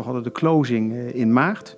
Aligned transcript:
We 0.00 0.06
hadden 0.06 0.24
de 0.24 0.32
closing 0.32 0.94
in 0.94 1.32
maart. 1.32 1.76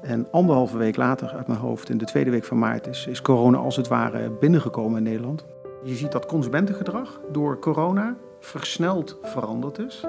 En 0.00 0.28
anderhalve 0.30 0.76
week 0.76 0.96
later, 0.96 1.28
uit 1.28 1.46
mijn 1.46 1.58
hoofd, 1.58 1.88
in 1.88 1.98
de 1.98 2.04
tweede 2.04 2.30
week 2.30 2.44
van 2.44 2.58
maart, 2.58 2.86
is, 2.86 3.06
is 3.06 3.22
corona 3.22 3.58
als 3.58 3.76
het 3.76 3.88
ware 3.88 4.30
binnengekomen 4.30 4.96
in 4.96 5.02
Nederland. 5.02 5.44
Je 5.84 5.94
ziet 5.94 6.12
dat 6.12 6.26
consumentengedrag 6.26 7.20
door 7.32 7.58
corona 7.58 8.16
versneld 8.40 9.18
veranderd 9.22 9.78
is. 9.78 10.00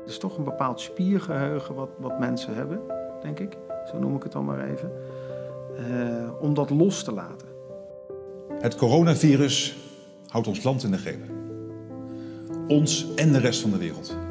Het 0.00 0.10
is 0.10 0.18
toch 0.18 0.38
een 0.38 0.44
bepaald 0.44 0.80
spiergeheugen 0.80 1.74
wat, 1.74 1.88
wat 1.98 2.18
mensen 2.18 2.54
hebben, 2.54 2.80
denk 3.22 3.38
ik. 3.38 3.56
Zo 3.90 3.98
noem 3.98 4.16
ik 4.16 4.22
het 4.22 4.32
dan 4.32 4.44
maar 4.44 4.64
even. 4.64 4.92
Uh, 5.90 6.30
om 6.40 6.54
dat 6.54 6.70
los 6.70 7.02
te 7.04 7.12
laten. 7.12 7.48
Het 8.58 8.76
coronavirus 8.76 9.76
houdt 10.28 10.46
ons 10.46 10.62
land 10.62 10.82
in 10.84 10.90
de 10.90 10.98
greep. 10.98 11.22
Ons 12.68 13.14
en 13.14 13.32
de 13.32 13.38
rest 13.38 13.60
van 13.60 13.70
de 13.70 13.78
wereld. 13.78 14.27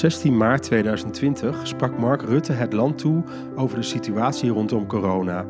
Op 0.00 0.10
16 0.10 0.36
maart 0.36 0.62
2020 0.62 1.66
sprak 1.66 1.98
Mark 1.98 2.22
Rutte 2.22 2.52
het 2.52 2.72
land 2.72 2.98
toe 2.98 3.22
over 3.56 3.76
de 3.76 3.82
situatie 3.82 4.50
rondom 4.50 4.86
corona. 4.86 5.46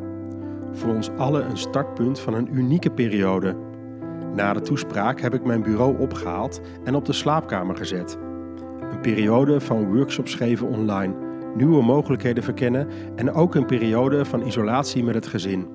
Voor 0.73 0.95
ons 0.95 1.11
allen 1.16 1.51
een 1.51 1.57
startpunt 1.57 2.20
van 2.20 2.34
een 2.34 2.55
unieke 2.55 2.91
periode. 2.91 3.57
Na 4.34 4.52
de 4.52 4.60
toespraak 4.60 5.21
heb 5.21 5.34
ik 5.34 5.45
mijn 5.45 5.62
bureau 5.62 5.98
opgehaald 5.98 6.60
en 6.84 6.95
op 6.95 7.05
de 7.05 7.12
slaapkamer 7.12 7.77
gezet. 7.77 8.19
Een 8.91 9.01
periode 9.01 9.60
van 9.60 9.95
workshops 9.95 10.34
geven 10.34 10.69
online, 10.69 11.15
nieuwe 11.57 11.82
mogelijkheden 11.82 12.43
verkennen 12.43 12.88
en 13.16 13.32
ook 13.32 13.55
een 13.55 13.66
periode 13.66 14.24
van 14.24 14.46
isolatie 14.46 15.05
met 15.05 15.15
het 15.15 15.27
gezin. 15.27 15.69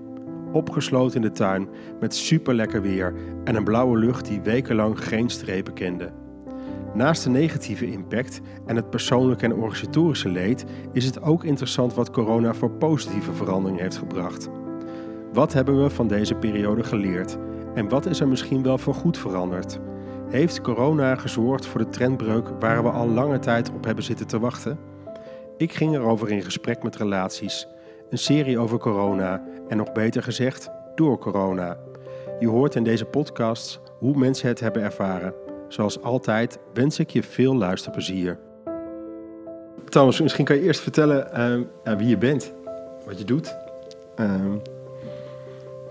Opgesloten 0.51 1.15
in 1.15 1.21
de 1.21 1.31
tuin 1.31 1.67
met 1.99 2.15
super 2.15 2.53
lekker 2.53 2.81
weer 2.81 3.13
en 3.43 3.55
een 3.55 3.63
blauwe 3.63 3.97
lucht 3.97 4.25
die 4.25 4.41
wekenlang 4.41 5.03
geen 5.03 5.29
strepen 5.29 5.73
kende. 5.73 6.23
Naast 6.95 7.23
de 7.23 7.29
negatieve 7.29 7.91
impact 7.91 8.41
en 8.65 8.75
het 8.75 8.89
persoonlijke 8.89 9.45
en 9.45 9.53
organisatorische 9.53 10.29
leed 10.29 10.65
is 10.91 11.05
het 11.05 11.21
ook 11.21 11.43
interessant 11.43 11.93
wat 11.93 12.11
corona 12.11 12.53
voor 12.53 12.71
positieve 12.71 13.33
verandering 13.33 13.79
heeft 13.79 13.97
gebracht. 13.97 14.49
Wat 15.33 15.53
hebben 15.53 15.83
we 15.83 15.89
van 15.89 16.07
deze 16.07 16.35
periode 16.35 16.83
geleerd 16.83 17.37
en 17.73 17.89
wat 17.89 18.05
is 18.05 18.19
er 18.19 18.27
misschien 18.27 18.63
wel 18.63 18.77
voor 18.77 18.93
goed 18.93 19.17
veranderd? 19.17 19.79
Heeft 20.29 20.61
corona 20.61 21.15
gezorgd 21.15 21.65
voor 21.65 21.79
de 21.79 21.89
trendbreuk 21.89 22.49
waar 22.59 22.83
we 22.83 22.89
al 22.89 23.07
lange 23.07 23.39
tijd 23.39 23.71
op 23.73 23.85
hebben 23.85 24.03
zitten 24.03 24.27
te 24.27 24.39
wachten? 24.39 24.79
Ik 25.57 25.73
ging 25.73 25.95
erover 25.95 26.31
in 26.31 26.41
gesprek 26.41 26.83
met 26.83 26.95
relaties, 26.95 27.67
een 28.09 28.17
serie 28.17 28.59
over 28.59 28.77
corona 28.77 29.43
en 29.67 29.77
nog 29.77 29.91
beter 29.91 30.23
gezegd, 30.23 30.69
door 30.95 31.17
corona. 31.17 31.77
Je 32.39 32.47
hoort 32.47 32.75
in 32.75 32.83
deze 32.83 33.05
podcasts 33.05 33.79
hoe 33.99 34.17
mensen 34.17 34.47
het 34.47 34.59
hebben 34.59 34.81
ervaren. 34.81 35.44
Zoals 35.75 36.01
altijd 36.01 36.59
wens 36.73 36.99
ik 36.99 37.09
je 37.09 37.23
veel 37.23 37.55
luisterplezier. 37.55 38.39
Thomas, 39.89 40.21
misschien 40.21 40.45
kan 40.45 40.55
je 40.55 40.61
eerst 40.61 40.79
vertellen 40.79 41.29
uh, 41.85 41.97
wie 41.97 42.07
je 42.07 42.17
bent, 42.17 42.53
wat 43.05 43.19
je 43.19 43.25
doet. 43.25 43.55
Uh. 44.19 44.53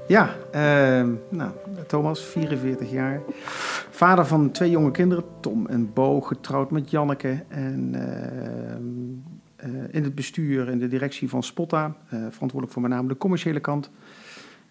Ja, 0.07 0.35
uh, 0.55 1.13
nou, 1.29 1.51
Thomas, 1.87 2.25
44 2.25 2.91
jaar. 2.91 3.21
Vader 3.91 4.27
van 4.27 4.51
twee 4.51 4.71
jonge 4.71 4.91
kinderen, 4.91 5.25
Tom 5.41 5.67
en 5.67 5.93
Bo, 5.93 6.21
getrouwd 6.21 6.71
met 6.71 6.91
Janneke. 6.91 7.45
En 7.49 7.95
uh, 7.95 9.85
in 9.91 10.05
het 10.05 10.15
bestuur, 10.15 10.69
in 10.69 10.79
de 10.79 10.89
directie 10.89 11.29
van 11.29 11.43
Spotta, 11.43 11.97
verantwoordelijk 12.09 12.73
voor 12.73 12.83
met 12.83 12.91
name 12.91 13.09
de 13.09 13.17
commerciële 13.17 13.61
kant. 13.61 13.91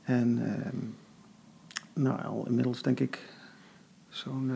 En 0.04 0.42
ehm, 0.46 0.78
nou, 2.04 2.24
al 2.24 2.46
inmiddels 2.48 2.82
denk 2.82 3.00
ik 3.00 3.33
zo'n, 4.14 4.52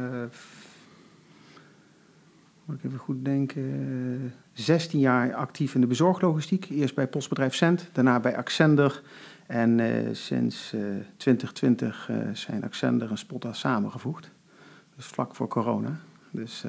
moet 2.66 2.78
ik 2.78 2.84
even 2.84 3.00
goed 3.00 3.26
denken, 3.26 4.34
16 4.54 5.00
jaar 5.00 5.34
actief 5.34 5.76
in 5.76 5.82
de 5.82 5.88
bezorglogistiek. 5.88 6.70
Eerst 6.70 6.96
bij 6.96 7.08
postbedrijf 7.08 7.56
Cent, 7.56 7.90
daarna 7.92 8.20
bij 8.20 8.38
Accender. 8.38 9.02
En 9.48 9.80
uh, 9.80 10.14
sinds 10.14 10.74
uh, 10.74 10.82
2020 11.18 12.10
uh, 12.12 12.18
zijn 12.34 12.64
Accender 12.64 13.10
en 13.10 13.18
Spotta 13.18 13.54
samengevoegd. 13.54 14.30
Dus 14.96 15.06
vlak 15.06 15.36
voor 15.36 15.48
corona. 15.48 16.00
Dus 16.32 16.66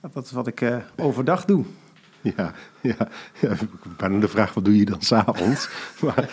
dat 0.00 0.24
is 0.24 0.30
wat 0.30 0.46
ik 0.46 0.82
overdag 0.96 1.44
doe. 1.44 1.64
Ja, 2.36 2.52
ja, 2.80 3.08
ja, 3.40 3.56
bijna 3.96 4.18
de 4.18 4.28
vraag, 4.28 4.54
wat 4.54 4.64
doe 4.64 4.76
je 4.76 4.84
dan 4.84 5.00
s'avonds? 5.00 5.68
maar 6.04 6.30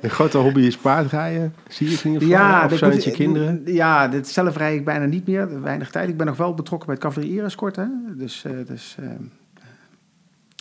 een 0.00 0.10
grote 0.10 0.38
hobby 0.38 0.60
is 0.60 0.76
paardrijden, 0.76 1.54
zie 1.68 1.86
je 1.86 1.94
het 1.94 2.04
in 2.04 2.12
ieder 2.12 2.28
geval? 2.28 2.44
Ja, 2.44 2.64
of 2.64 2.78
zijn 2.78 3.00
je 3.00 3.10
kinderen? 3.10 3.62
Ja, 3.64 4.08
dit 4.08 4.28
zelf 4.28 4.56
rij 4.56 4.74
ik 4.74 4.84
bijna 4.84 5.04
niet 5.04 5.26
meer, 5.26 5.62
weinig 5.62 5.90
tijd. 5.90 6.08
Ik 6.08 6.16
ben 6.16 6.26
nog 6.26 6.36
wel 6.36 6.54
betrokken 6.54 6.86
bij 6.86 6.96
het 6.96 7.04
cavalerie. 7.04 7.42
Hè? 7.74 8.16
Dus, 8.16 8.44
dus 8.66 8.96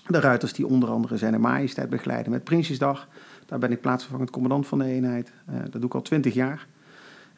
de 0.07 0.19
ruiters 0.19 0.53
die 0.53 0.67
onder 0.67 0.89
andere 0.89 1.17
zijn 1.17 1.41
majesteit 1.41 1.89
begeleiden 1.89 2.31
met 2.31 2.43
Prinsjesdag... 2.43 3.07
Daar 3.45 3.59
ben 3.61 3.71
ik 3.71 3.81
plaatsvervangend 3.81 4.29
commandant 4.29 4.67
van 4.67 4.79
de 4.79 4.85
eenheid. 4.85 5.31
Uh, 5.49 5.55
dat 5.59 5.71
doe 5.71 5.83
ik 5.83 5.93
al 5.93 6.01
twintig 6.01 6.33
jaar. 6.33 6.67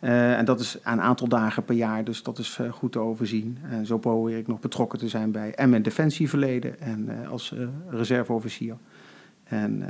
Uh, 0.06 0.38
en 0.38 0.46
dat 0.46 0.60
is 0.60 0.78
een 0.84 1.02
aantal 1.02 1.28
dagen 1.28 1.64
per 1.64 1.76
jaar, 1.76 2.04
dus 2.04 2.24
dat 2.24 2.38
is 2.38 2.58
uh, 2.62 2.72
goed 2.72 2.92
te 2.92 3.00
overzien. 3.00 3.58
En 3.70 3.86
zo 3.86 3.98
probeer 3.98 4.38
ik 4.38 4.48
nog 4.48 4.60
betrokken 4.60 5.00
te 5.00 5.08
zijn 5.08 5.32
bij 5.32 5.54
en 5.56 5.82
Defensieverleden 5.82 6.80
en 6.80 7.28
als 7.30 7.56
reserveofficier. 7.90 8.76
En, 9.44 9.84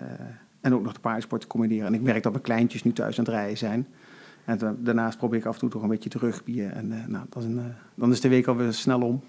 en 0.62 0.74
ook 0.74 0.84
nog 0.84 0.94
de 0.94 1.00
paardensport 1.00 1.42
te 1.42 1.48
combineren. 1.48 1.88
En 1.88 1.94
ik 1.94 2.02
merk 2.02 2.24
dat 2.24 2.32
mijn 2.32 2.44
kleintjes 2.44 2.84
nu 2.84 2.94
thuis 2.94 3.18
aan 3.18 3.26
het 3.26 3.34
rijden 3.34 3.58
zijn. 3.58 3.88
En 4.46 4.78
daarnaast 4.80 5.18
probeer 5.18 5.40
ik 5.40 5.46
af 5.46 5.54
en 5.54 5.60
toe 5.60 5.70
toch 5.70 5.82
een 5.82 5.90
beetje 5.90 6.10
te 6.10 6.18
rugbieren. 6.18 6.74
En 6.74 6.88
nou, 7.08 7.26
dat 7.30 7.44
is 7.44 7.50
een, 7.50 7.74
dan 7.96 8.12
is 8.12 8.22
de 8.22 8.30
week 8.30 8.48
alweer 8.48 8.74
snel 8.74 9.02
om. 9.02 9.22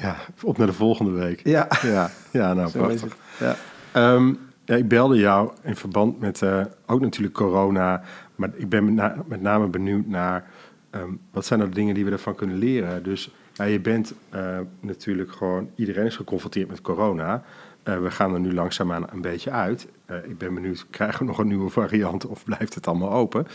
Ja, 0.00 0.16
op 0.42 0.58
naar 0.58 0.66
de 0.66 0.72
volgende 0.72 1.10
week. 1.10 1.40
Ja, 1.44 1.68
ja, 1.82 2.10
ja 2.32 2.54
nou 2.54 2.70
prachtig. 2.78 3.16
Ja. 3.38 3.56
Um, 4.14 4.38
ja, 4.68 4.76
ik 4.76 4.88
belde 4.88 5.16
jou 5.16 5.52
in 5.62 5.76
verband 5.76 6.20
met 6.20 6.40
uh, 6.40 6.64
ook 6.86 7.00
natuurlijk 7.00 7.34
corona. 7.34 8.02
Maar 8.34 8.50
ik 8.54 8.68
ben 8.68 8.94
met, 9.26 9.40
name 9.40 9.66
benieuwd 9.66 10.06
naar 10.06 10.50
um, 10.90 11.20
wat 11.30 11.46
zijn 11.46 11.60
er 11.60 11.74
dingen 11.74 11.94
die 11.94 12.04
we 12.04 12.10
ervan 12.10 12.34
kunnen 12.34 12.56
leren. 12.56 13.02
Dus 13.02 13.30
ja, 13.54 13.64
je 13.64 13.80
bent 13.80 14.14
uh, 14.34 14.58
natuurlijk 14.80 15.32
gewoon, 15.32 15.70
iedereen 15.74 16.06
is 16.06 16.16
geconfronteerd 16.16 16.68
met 16.68 16.80
corona. 16.80 17.42
Uh, 17.84 17.98
we 17.98 18.10
gaan 18.10 18.34
er 18.34 18.40
nu 18.40 18.54
langzaamaan 18.54 19.06
een 19.10 19.20
beetje 19.20 19.50
uit. 19.50 19.88
ik 20.24 20.38
ben 20.38 20.54
benieuwd, 20.54 20.86
krijgen 20.90 21.18
we 21.18 21.24
nog 21.24 21.38
een 21.38 21.48
nieuwe 21.48 21.70
variant 21.70 22.26
of 22.26 22.44
blijft 22.44 22.74
het 22.74 22.86
allemaal 22.86 23.12
open? 23.12 23.46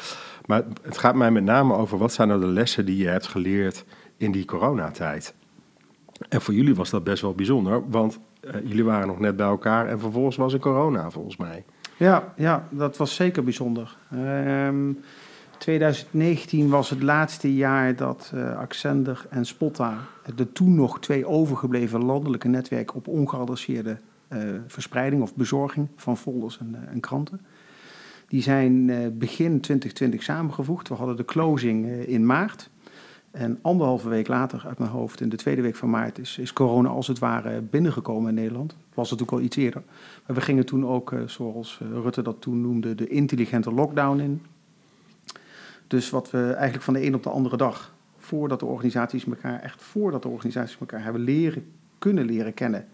Maar 0.46 0.64
het 0.82 0.98
gaat 0.98 1.16
mij 1.16 1.32
met 1.32 1.44
name 1.44 1.76
over 1.76 1.98
wat 1.98 2.14
zijn 2.14 2.28
nou 2.28 2.40
de 2.40 2.48
lessen 2.48 2.86
die 2.86 2.98
je 2.98 3.08
hebt 3.08 3.28
geleerd 3.28 3.86
in 4.18 4.32
die 4.32 4.46
coronatijd? 4.46 5.34
En 6.30 6.42
voor 6.42 6.54
jullie 6.54 6.76
was 6.76 6.90
dat 6.90 7.04
best 7.04 7.22
wel 7.22 7.34
bijzonder, 7.34 7.90
want 7.90 8.20
jullie 8.64 8.84
waren 8.84 9.08
nog 9.08 9.20
net 9.20 9.36
bij 9.36 9.46
elkaar 9.46 9.88
en 9.88 10.00
vervolgens 10.00 10.36
was 10.36 10.54
er 10.54 10.60
corona 10.60 11.10
volgens 11.10 11.38
mij. 11.38 11.64
Ja, 11.98 12.34
ja 12.36 12.68
dat 12.70 12.98
was 12.98 13.16
zeker 13.16 13.44
bijzonder. 13.44 13.98
Um, 14.14 15.00
2019 15.58 16.70
was 16.70 16.90
het 16.90 17.04
laatste 17.04 17.56
jaar 17.56 17.96
dat 17.96 18.32
uh, 18.36 18.62
en 19.30 19.46
Spotta, 19.46 19.98
de 20.36 20.52
toen 20.52 20.76
nog 20.76 21.00
twee 21.00 21.26
overgebleven 21.26 22.04
landelijke 22.04 22.48
netwerken 22.48 22.96
op 22.96 23.08
ongeadresseerde 23.08 23.98
uh, 24.30 24.40
verspreiding 24.68 25.22
of 25.22 25.36
bezorging 25.36 25.88
van 25.96 26.18
folders 26.18 26.60
en, 26.60 26.76
en 26.92 27.00
kranten. 27.00 27.42
Die 28.28 28.42
zijn 28.42 28.86
begin 29.18 29.62
2020 29.62 30.24
samengevoegd. 30.24 30.88
We 30.88 30.96
hadden 30.96 31.16
de 31.16 31.26
closing 31.26 31.88
in 31.88 32.26
maart. 32.26 32.70
En 33.34 33.60
anderhalve 33.62 34.10
week 34.10 34.28
later, 34.28 34.64
uit 34.68 34.78
mijn 34.78 34.92
hoofd, 34.92 35.22
in 35.22 35.30
de 35.30 35.36
tweede 35.36 35.62
week 35.62 35.76
van 35.76 35.90
maart, 35.90 36.20
is, 36.20 36.38
is 36.38 36.54
corona 36.54 36.90
als 36.90 37.08
het 37.08 37.20
ware 37.20 37.62
binnengekomen 37.62 38.30
in 38.30 38.36
Nederland. 38.36 38.72
Het 38.72 38.96
was 38.96 39.12
natuurlijk 39.12 39.38
al 39.38 39.46
iets 39.46 39.56
eerder. 39.56 39.84
Maar 40.28 40.36
we 40.36 40.42
gingen 40.42 40.66
toen 40.66 40.88
ook, 40.88 41.12
eh, 41.12 41.20
zoals 41.26 41.80
eh, 41.82 41.88
Rutte 42.02 42.22
dat 42.22 42.42
toen 42.42 42.62
noemde, 42.62 42.96
de 42.96 43.08
intelligente 43.08 43.72
lockdown 43.72 44.20
in. 44.20 44.42
Dus 45.88 46.10
wat 46.10 46.32
we 46.32 46.52
eigenlijk 46.52 46.84
van 46.84 46.94
de 46.94 47.06
een 47.06 47.16
op 47.16 47.24
de 47.24 47.30
andere 47.30 47.58
dag, 47.58 47.94
voordat 48.18 48.60
de 48.60 48.66
organisaties 48.66 49.26
elkaar, 49.26 49.60
echt 49.60 49.82
voordat 49.82 50.22
de 50.22 50.28
organisaties 50.28 50.78
elkaar 50.80 51.04
hebben 51.04 51.22
leren, 51.22 51.66
kunnen 51.98 52.26
leren 52.26 52.54
kennen, 52.54 52.88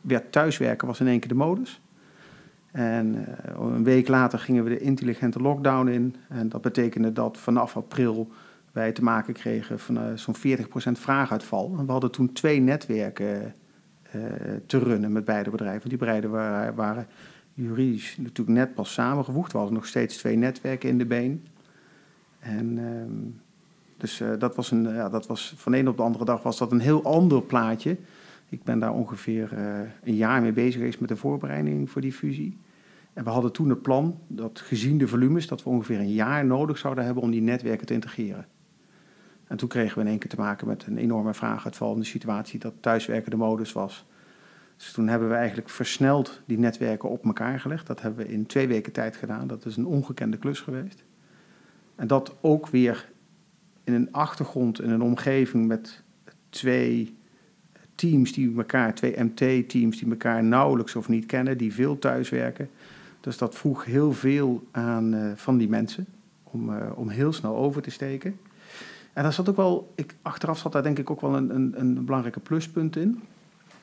werd 0.00 0.32
thuiswerken 0.32 0.86
was 0.86 1.00
in 1.00 1.06
één 1.06 1.20
keer 1.20 1.28
de 1.28 1.34
modus. 1.34 1.80
En 2.70 3.14
uh, 3.14 3.24
een 3.58 3.84
week 3.84 4.08
later 4.08 4.38
gingen 4.38 4.64
we 4.64 4.70
de 4.70 4.80
intelligente 4.80 5.40
lockdown 5.40 5.88
in. 5.88 6.16
En 6.28 6.48
dat 6.48 6.60
betekende 6.60 7.12
dat 7.12 7.38
vanaf 7.38 7.76
april 7.76 8.30
wij 8.72 8.92
te 8.92 9.02
maken 9.02 9.34
kregen 9.34 9.78
van 9.78 9.96
uh, 9.96 10.04
zo'n 10.14 10.36
40% 10.36 10.38
vraaguitval. 10.92 11.74
En 11.78 11.86
we 11.86 11.92
hadden 11.92 12.10
toen 12.10 12.32
twee 12.32 12.60
netwerken 12.60 13.54
uh, 14.16 14.22
te 14.66 14.78
runnen 14.78 15.12
met 15.12 15.24
beide 15.24 15.50
bedrijven. 15.50 15.88
Die 15.88 15.98
bedrijven 15.98 16.30
waren, 16.30 16.74
waren, 16.74 17.06
juridisch 17.54 18.16
natuurlijk 18.16 18.58
net 18.58 18.74
pas 18.74 18.92
samengevoegd. 18.92 19.52
We 19.52 19.58
hadden 19.58 19.76
nog 19.76 19.86
steeds 19.86 20.16
twee 20.16 20.36
netwerken 20.36 20.88
in 20.88 20.98
de 20.98 21.06
been. 21.06 21.46
En 22.38 22.78
uh, 22.78 22.84
dus 23.96 24.20
uh, 24.20 24.28
dat 24.38 24.56
was 24.56 24.70
een, 24.70 24.82
ja, 24.82 25.08
dat 25.08 25.26
was 25.26 25.54
van 25.56 25.72
de 25.72 25.78
een 25.78 25.88
op 25.88 25.96
de 25.96 26.02
andere 26.02 26.24
dag 26.24 26.42
was 26.42 26.58
dat 26.58 26.72
een 26.72 26.80
heel 26.80 27.02
ander 27.04 27.42
plaatje. 27.42 27.96
Ik 28.48 28.62
ben 28.62 28.78
daar 28.78 28.92
ongeveer 28.92 29.52
een 30.02 30.14
jaar 30.14 30.42
mee 30.42 30.52
bezig 30.52 30.74
geweest 30.74 31.00
met 31.00 31.08
de 31.08 31.16
voorbereiding 31.16 31.90
voor 31.90 32.00
die 32.00 32.12
fusie. 32.12 32.58
En 33.12 33.24
we 33.24 33.30
hadden 33.30 33.52
toen 33.52 33.68
het 33.68 33.82
plan 33.82 34.18
dat 34.26 34.60
gezien 34.60 34.98
de 34.98 35.08
volumes, 35.08 35.46
dat 35.46 35.62
we 35.62 35.70
ongeveer 35.70 35.98
een 35.98 36.12
jaar 36.12 36.46
nodig 36.46 36.78
zouden 36.78 37.04
hebben 37.04 37.22
om 37.22 37.30
die 37.30 37.40
netwerken 37.40 37.86
te 37.86 37.94
integreren. 37.94 38.46
En 39.52 39.58
toen 39.58 39.68
kregen 39.68 39.94
we 39.94 40.00
in 40.00 40.10
één 40.10 40.18
keer 40.18 40.30
te 40.30 40.36
maken 40.36 40.66
met 40.66 40.86
een 40.86 40.98
enorme 40.98 41.34
vraaguitval 41.34 41.92
in 41.92 41.98
de 41.98 42.06
situatie 42.06 42.58
dat 42.58 42.72
thuiswerken 42.80 43.30
de 43.30 43.36
modus 43.36 43.72
was. 43.72 44.04
Dus 44.76 44.92
toen 44.92 45.08
hebben 45.08 45.28
we 45.28 45.34
eigenlijk 45.34 45.68
versneld 45.68 46.40
die 46.44 46.58
netwerken 46.58 47.08
op 47.08 47.24
elkaar 47.24 47.60
gelegd. 47.60 47.86
Dat 47.86 48.00
hebben 48.00 48.26
we 48.26 48.32
in 48.32 48.46
twee 48.46 48.68
weken 48.68 48.92
tijd 48.92 49.16
gedaan. 49.16 49.46
Dat 49.46 49.64
is 49.64 49.76
een 49.76 49.86
ongekende 49.86 50.36
klus 50.36 50.60
geweest. 50.60 51.04
En 51.94 52.06
dat 52.06 52.34
ook 52.40 52.68
weer 52.68 53.08
in 53.84 53.92
een 53.92 54.12
achtergrond, 54.12 54.80
in 54.80 54.90
een 54.90 55.02
omgeving 55.02 55.66
met 55.66 56.02
twee 56.50 57.16
teams 57.94 58.32
die 58.32 58.56
elkaar, 58.56 58.94
twee 58.94 59.22
MT-teams 59.22 59.98
die 59.98 60.10
elkaar 60.10 60.44
nauwelijks 60.44 60.96
of 60.96 61.08
niet 61.08 61.26
kennen, 61.26 61.58
die 61.58 61.72
veel 61.72 61.98
thuiswerken. 61.98 62.70
Dus 63.20 63.38
dat 63.38 63.54
vroeg 63.54 63.84
heel 63.84 64.12
veel 64.12 64.62
aan 64.70 65.14
uh, 65.14 65.32
van 65.34 65.58
die 65.58 65.68
mensen 65.68 66.06
om, 66.42 66.70
uh, 66.70 66.90
om 66.94 67.08
heel 67.08 67.32
snel 67.32 67.56
over 67.56 67.82
te 67.82 67.90
steken. 67.90 68.38
En 69.12 69.22
daar 69.22 69.32
zat 69.32 69.48
ook 69.48 69.56
wel, 69.56 69.92
ik, 69.94 70.14
achteraf 70.22 70.58
zat 70.58 70.72
daar 70.72 70.82
denk 70.82 70.98
ik 70.98 71.10
ook 71.10 71.20
wel 71.20 71.36
een, 71.36 71.54
een, 71.54 71.74
een 71.76 72.04
belangrijke 72.04 72.40
pluspunt 72.40 72.96
in. 72.96 73.22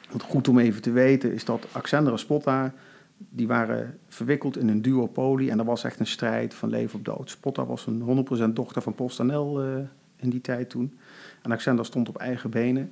Want 0.10 0.24
goed 0.24 0.48
om 0.48 0.60
even 0.60 0.82
te 0.82 0.92
weten 0.92 1.34
is 1.34 1.46
dat 1.46 1.68
Accender 1.72 2.12
en 2.14 2.20
Spotta, 2.20 2.74
die 3.18 3.48
waren 3.48 3.98
verwikkeld 4.08 4.58
in 4.58 4.68
een 4.68 4.82
duopolie. 4.82 5.52
En 5.52 5.60
er 5.60 5.66
was 5.66 5.84
echt 5.84 6.00
een 6.00 6.08
strijd 6.08 6.54
van 6.54 6.70
leven 6.70 7.00
op 7.00 7.06
dood. 7.06 7.30
Spotta 7.30 7.66
was 7.66 7.88
een 7.88 8.26
100% 8.50 8.54
dochter 8.54 8.82
van 8.82 8.96
PostNL 8.96 9.66
uh, 9.66 9.78
in 10.16 10.30
die 10.30 10.42
tijd 10.42 10.70
toen. 10.70 10.98
En 11.42 11.52
Accender 11.52 11.86
stond 11.86 12.10
op 12.10 12.18
eigen 12.18 12.50
benen. 12.50 12.92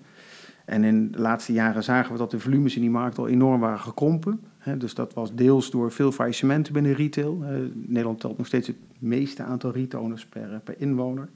En 0.66 0.84
in 0.84 1.12
de 1.12 1.20
laatste 1.20 1.54
jaren 1.54 1.84
zagen 1.84 2.12
we 2.12 2.18
dat 2.18 2.32
de 2.32 2.40
volumes 2.40 2.76
in 2.76 2.82
die 2.82 2.90
markt 2.90 3.18
al 3.18 3.28
enorm 3.28 3.60
waren 3.60 3.80
gekrompen. 3.80 4.40
dus 4.78 4.94
dat 4.94 5.14
was 5.14 5.34
deels 5.34 5.72
door 5.72 5.92
veel 5.92 6.12
faillissementen 6.12 6.74
binnen 6.74 6.94
retail. 6.94 7.44
Nederland 7.74 8.20
telt 8.20 8.38
nog 8.38 8.48
steeds 8.48 8.68
het 8.68 8.76
meeste 9.00 9.44
aantal 9.44 9.72
retailers 9.72 10.26
per, 10.26 10.62
per 10.64 10.76
inwoner. 10.78 11.30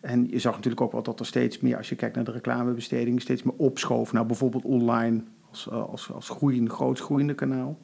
En 0.00 0.28
je 0.30 0.38
zag 0.38 0.54
natuurlijk 0.54 0.82
ook 0.82 0.92
wel 0.92 1.02
dat 1.02 1.20
er 1.20 1.26
steeds 1.26 1.60
meer, 1.60 1.76
als 1.76 1.88
je 1.88 1.94
kijkt 1.94 2.14
naar 2.14 2.24
de 2.24 2.30
reclamebesteding, 2.30 3.20
steeds 3.20 3.42
meer 3.42 3.54
opschoof 3.56 4.12
naar 4.12 4.26
bijvoorbeeld 4.26 4.64
online 4.64 5.22
als, 5.50 5.70
als, 5.70 6.12
als 6.12 6.28
groeiend, 6.28 6.70
groot 6.70 7.00
groeiende 7.00 7.34
kanaal. 7.34 7.78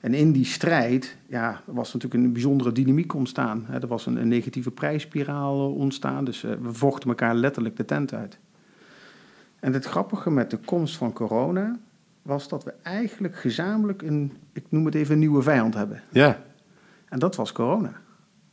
En 0.00 0.14
in 0.14 0.32
die 0.32 0.44
strijd 0.44 1.16
ja, 1.26 1.60
was 1.64 1.92
natuurlijk 1.92 2.24
een 2.24 2.32
bijzondere 2.32 2.72
dynamiek 2.72 3.14
ontstaan. 3.14 3.66
Er 3.68 3.86
was 3.86 4.06
een, 4.06 4.16
een 4.16 4.28
negatieve 4.28 4.70
prijsspiraal 4.70 5.72
ontstaan, 5.72 6.24
dus 6.24 6.40
we 6.40 6.72
vochten 6.72 7.08
elkaar 7.08 7.34
letterlijk 7.34 7.76
de 7.76 7.84
tent 7.84 8.14
uit. 8.14 8.38
En 9.60 9.72
het 9.72 9.84
grappige 9.84 10.30
met 10.30 10.50
de 10.50 10.58
komst 10.58 10.96
van 10.96 11.12
corona 11.12 11.78
was 12.22 12.48
dat 12.48 12.64
we 12.64 12.74
eigenlijk 12.82 13.36
gezamenlijk 13.36 14.02
een, 14.02 14.32
ik 14.52 14.64
noem 14.68 14.84
het 14.84 14.94
even, 14.94 15.12
een 15.12 15.20
nieuwe 15.20 15.42
vijand 15.42 15.74
hebben. 15.74 16.02
Ja. 16.10 16.42
En 17.08 17.18
dat 17.18 17.36
was 17.36 17.52
corona. 17.52 17.92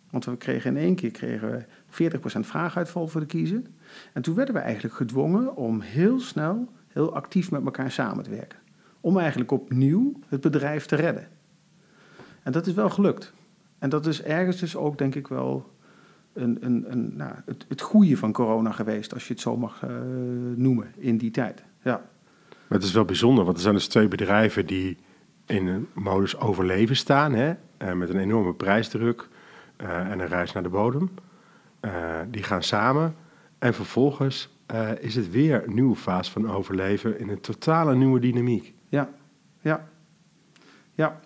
Want 0.09 0.25
we 0.25 0.37
kregen 0.37 0.75
in 0.75 0.83
één 0.83 0.95
keer 0.95 1.11
kregen 1.11 1.51
we 1.51 1.65
40% 1.91 1.93
vraaguitval 2.39 3.07
voor 3.07 3.21
de 3.21 3.27
kiezer. 3.27 3.61
En 4.13 4.21
toen 4.21 4.35
werden 4.35 4.53
we 4.53 4.59
eigenlijk 4.59 4.95
gedwongen 4.95 5.55
om 5.55 5.81
heel 5.81 6.19
snel, 6.19 6.69
heel 6.87 7.15
actief 7.15 7.51
met 7.51 7.65
elkaar 7.65 7.91
samen 7.91 8.23
te 8.23 8.29
werken. 8.29 8.59
Om 9.01 9.17
eigenlijk 9.17 9.51
opnieuw 9.51 10.19
het 10.27 10.41
bedrijf 10.41 10.85
te 10.85 10.95
redden. 10.95 11.27
En 12.43 12.51
dat 12.51 12.67
is 12.67 12.73
wel 12.73 12.89
gelukt. 12.89 13.33
En 13.79 13.89
dat 13.89 14.05
is 14.05 14.23
ergens 14.23 14.59
dus 14.59 14.75
ook, 14.75 14.97
denk 14.97 15.15
ik 15.15 15.27
wel, 15.27 15.71
een, 16.33 16.57
een, 16.61 16.85
een, 16.91 17.15
nou, 17.15 17.33
het, 17.45 17.65
het 17.67 17.81
goede 17.81 18.17
van 18.17 18.31
corona 18.31 18.71
geweest, 18.71 19.13
als 19.13 19.27
je 19.27 19.33
het 19.33 19.41
zo 19.41 19.57
mag 19.57 19.83
uh, 19.83 19.89
noemen, 20.55 20.91
in 20.97 21.17
die 21.17 21.31
tijd. 21.31 21.63
Ja. 21.83 22.01
Maar 22.49 22.77
het 22.77 22.83
is 22.83 22.93
wel 22.93 23.05
bijzonder, 23.05 23.43
want 23.43 23.55
er 23.55 23.63
zijn 23.63 23.73
dus 23.73 23.87
twee 23.87 24.07
bedrijven 24.07 24.65
die 24.65 24.97
in 25.45 25.67
een 25.67 25.87
modus 25.93 26.39
overleven 26.39 26.95
staan, 26.95 27.33
hè? 27.33 27.53
Uh, 27.81 27.93
met 27.93 28.09
een 28.09 28.19
enorme 28.19 28.53
prijsdruk 28.53 29.27
uh, 29.81 30.11
en 30.11 30.19
een 30.19 30.27
reis 30.27 30.51
naar 30.51 30.63
de 30.63 30.69
bodem. 30.69 31.09
Die 32.31 32.43
gaan 32.43 32.63
samen 32.63 33.15
en 33.59 33.73
vervolgens 33.73 34.49
is 34.99 35.15
het 35.15 35.31
weer 35.31 35.63
een 35.67 35.73
nieuwe 35.73 35.95
fase 35.95 36.31
van 36.31 36.49
overleven 36.49 37.19
in 37.19 37.29
een 37.29 37.41
totale 37.41 37.95
nieuwe 37.95 38.19
dynamiek. 38.19 38.73
Ja, 38.89 39.09
ja, 39.61 39.87
ja. 40.93 41.19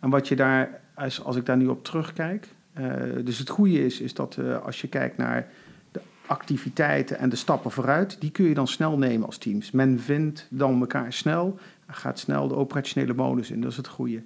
En 0.00 0.10
wat 0.10 0.28
je 0.28 0.36
daar, 0.36 0.80
als, 0.94 1.24
als 1.24 1.36
ik 1.36 1.46
daar 1.46 1.56
nu 1.56 1.66
op 1.66 1.84
terugkijk, 1.84 2.48
uh, 2.78 2.92
dus 3.24 3.38
het 3.38 3.48
goede 3.48 3.84
is, 3.84 4.00
is 4.00 4.14
dat 4.14 4.38
als 4.64 4.80
je 4.80 4.88
kijkt 4.88 5.16
naar 5.16 5.48
de 5.92 6.00
activiteiten 6.26 7.18
en 7.18 7.28
de 7.28 7.36
stappen 7.36 7.70
vooruit, 7.70 8.20
die 8.20 8.30
kun 8.30 8.44
je 8.44 8.54
dan 8.54 8.68
snel 8.68 8.98
nemen 8.98 9.26
als 9.26 9.38
teams. 9.38 9.70
Men 9.70 10.00
vindt 10.00 10.46
dan 10.50 10.80
elkaar 10.80 11.12
snel, 11.12 11.58
gaat 11.86 12.18
snel 12.18 12.48
de 12.48 12.54
operationele 12.54 13.14
modus 13.14 13.50
in, 13.50 13.60
dat 13.60 13.70
is 13.70 13.76
het 13.76 13.88
goede. 13.88 14.22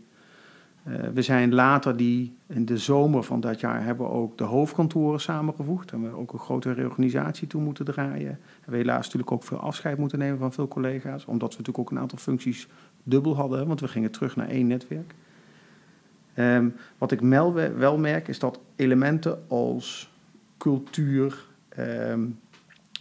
Uh, 0.89 0.95
we 1.15 1.23
zijn 1.23 1.55
later 1.55 1.97
die, 1.97 2.37
in 2.47 2.65
de 2.65 2.79
zomer 2.79 3.23
van 3.23 3.41
dat 3.41 3.61
jaar, 3.61 3.85
hebben 3.85 4.07
we 4.07 4.13
ook 4.13 4.39
de 4.39 4.45
hoofdkantoren 4.45 5.21
samengevoegd. 5.21 5.93
En 5.93 6.03
we 6.03 6.17
ook 6.17 6.33
een 6.33 6.39
grote 6.39 6.73
reorganisatie 6.73 7.47
toe 7.47 7.63
moeten 7.63 7.85
draaien. 7.85 8.39
En 8.65 8.71
we 8.71 8.77
helaas 8.77 9.05
natuurlijk 9.05 9.33
ook 9.33 9.45
veel 9.45 9.59
afscheid 9.59 9.99
moeten 9.99 10.19
nemen 10.19 10.39
van 10.39 10.53
veel 10.53 10.69
collega's, 10.69 11.25
omdat 11.25 11.51
we 11.51 11.59
natuurlijk 11.59 11.79
ook 11.79 11.91
een 11.91 12.03
aantal 12.03 12.19
functies 12.19 12.69
dubbel 13.03 13.37
hadden, 13.37 13.67
want 13.67 13.81
we 13.81 13.89
gingen 13.89 14.11
terug 14.11 14.37
naar 14.37 14.49
één 14.49 14.67
netwerk. 14.67 15.15
Um, 16.37 16.75
wat 16.99 17.13
ik 17.13 17.21
wel, 17.21 17.99
merk 17.99 18.29
is 18.29 18.39
dat 18.39 18.61
elementen 18.77 19.49
als 19.49 20.13
cultuur, 20.59 21.47
um, 21.79 22.39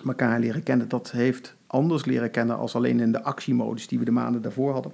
elkaar 0.05 0.39
leren 0.39 0.63
kennen, 0.63 0.89
dat 0.89 1.11
heeft 1.11 1.55
anders 1.67 2.05
leren 2.05 2.31
kennen 2.31 2.57
als 2.57 2.75
alleen 2.75 2.99
in 2.99 3.11
de 3.11 3.23
actiemodus 3.23 3.87
die 3.87 3.99
we 3.99 4.05
de 4.05 4.11
maanden 4.11 4.41
daarvoor 4.41 4.73
hadden. 4.73 4.91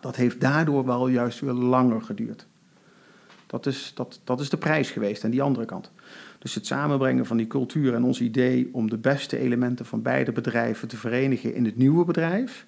Dat 0.00 0.16
heeft 0.16 0.40
daardoor 0.40 0.84
wel 0.84 1.08
juist 1.08 1.40
weer 1.40 1.52
langer 1.52 2.02
geduurd. 2.02 2.46
Dat 3.46 3.66
is, 3.66 3.92
dat, 3.94 4.20
dat 4.24 4.40
is 4.40 4.48
de 4.48 4.56
prijs 4.56 4.90
geweest 4.90 5.24
aan 5.24 5.30
die 5.30 5.42
andere 5.42 5.66
kant. 5.66 5.90
Dus 6.38 6.54
het 6.54 6.66
samenbrengen 6.66 7.26
van 7.26 7.36
die 7.36 7.46
cultuur 7.46 7.94
en 7.94 8.04
ons 8.04 8.20
idee 8.20 8.68
om 8.72 8.90
de 8.90 8.96
beste 8.96 9.38
elementen 9.38 9.86
van 9.86 10.02
beide 10.02 10.32
bedrijven 10.32 10.88
te 10.88 10.96
verenigen 10.96 11.54
in 11.54 11.64
het 11.64 11.76
nieuwe 11.76 12.04
bedrijf, 12.04 12.66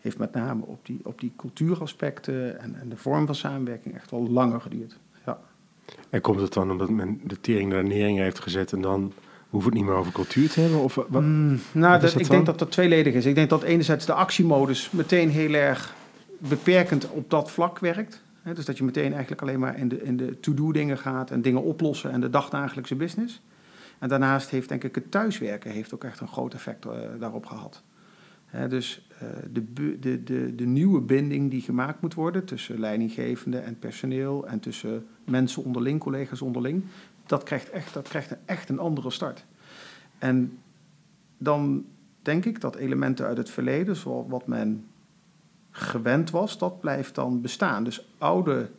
heeft 0.00 0.18
met 0.18 0.34
name 0.34 0.64
op 0.64 0.86
die, 0.86 1.00
op 1.02 1.20
die 1.20 1.32
cultuuraspecten 1.36 2.60
en, 2.60 2.80
en 2.80 2.88
de 2.88 2.96
vorm 2.96 3.26
van 3.26 3.34
samenwerking 3.34 3.94
echt 3.94 4.10
wel 4.10 4.28
langer 4.28 4.60
geduurd. 4.60 4.98
Ja. 5.26 5.38
En 6.10 6.20
komt 6.20 6.40
het 6.40 6.52
dan 6.52 6.70
omdat 6.70 6.90
men 6.90 7.20
de 7.24 7.40
tering 7.40 7.70
naar 7.70 7.82
de 7.82 7.88
nering 7.88 8.18
heeft 8.18 8.40
gezet 8.40 8.72
en 8.72 8.80
dan 8.80 9.12
hoeft 9.50 9.64
het 9.64 9.74
niet 9.74 9.84
meer 9.84 9.94
over 9.94 10.12
cultuur 10.12 10.48
te 10.48 10.60
hebben? 10.60 10.78
Of 10.78 10.94
wat, 10.94 11.22
mm, 11.22 11.60
nou, 11.72 12.00
dat, 12.00 12.20
ik 12.20 12.30
denk 12.30 12.46
dat 12.46 12.58
dat 12.58 12.70
tweeledig 12.70 13.14
is. 13.14 13.26
Ik 13.26 13.34
denk 13.34 13.50
dat 13.50 13.62
enerzijds 13.62 14.06
de 14.06 14.12
actiemodus 14.12 14.90
meteen 14.90 15.30
heel 15.30 15.52
erg 15.52 15.94
beperkend 16.48 17.10
op 17.10 17.30
dat 17.30 17.50
vlak 17.50 17.78
werkt. 17.78 18.22
He, 18.42 18.54
dus 18.54 18.64
dat 18.64 18.78
je 18.78 18.84
meteen 18.84 19.12
eigenlijk 19.12 19.42
alleen 19.42 19.58
maar 19.58 19.78
in 19.78 19.88
de, 19.88 20.02
in 20.02 20.16
de 20.16 20.40
to-do 20.40 20.72
dingen 20.72 20.98
gaat 20.98 21.30
en 21.30 21.42
dingen 21.42 21.62
oplossen 21.62 22.10
en 22.10 22.20
de 22.20 22.30
dagdagelijkse 22.30 22.94
business. 22.94 23.42
En 23.98 24.08
daarnaast 24.08 24.50
heeft 24.50 24.68
denk 24.68 24.84
ik 24.84 24.94
het 24.94 25.10
thuiswerken 25.10 25.70
heeft 25.70 25.94
ook 25.94 26.04
echt 26.04 26.20
een 26.20 26.28
groot 26.28 26.54
effect 26.54 26.86
uh, 26.86 26.92
daarop 27.18 27.46
gehad. 27.46 27.82
He, 28.46 28.68
dus 28.68 29.08
uh, 29.12 29.28
de, 29.52 29.72
de, 29.98 30.22
de, 30.22 30.54
de 30.54 30.66
nieuwe 30.66 31.00
binding 31.00 31.50
die 31.50 31.60
gemaakt 31.60 32.00
moet 32.00 32.14
worden 32.14 32.44
tussen 32.44 32.80
leidinggevende 32.80 33.58
en 33.58 33.78
personeel 33.78 34.46
en 34.46 34.60
tussen 34.60 35.06
mensen 35.24 35.64
onderling, 35.64 36.00
collega's 36.00 36.40
onderling, 36.40 36.84
dat 37.26 37.42
krijgt 37.42 37.70
echt, 37.70 37.94
dat 37.94 38.08
krijgt 38.08 38.30
een, 38.30 38.38
echt 38.44 38.68
een 38.68 38.78
andere 38.78 39.10
start. 39.10 39.44
En 40.18 40.58
dan 41.38 41.84
denk 42.22 42.44
ik 42.44 42.60
dat 42.60 42.76
elementen 42.76 43.26
uit 43.26 43.36
het 43.36 43.50
verleden, 43.50 43.96
zoals 43.96 44.26
wat 44.28 44.46
men 44.46 44.86
gewend 45.72 46.30
was, 46.30 46.58
dat 46.58 46.80
blijft 46.80 47.14
dan 47.14 47.40
bestaan. 47.40 47.84
Dus 47.84 48.06
oude 48.18 48.70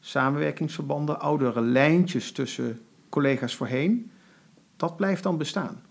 samenwerkingsverbanden, 0.00 1.20
oudere 1.20 1.60
lijntjes 1.60 2.32
tussen 2.32 2.80
collega's 3.08 3.56
voorheen, 3.56 4.10
dat 4.76 4.96
blijft 4.96 5.22
dan 5.22 5.38
bestaan. 5.38 5.82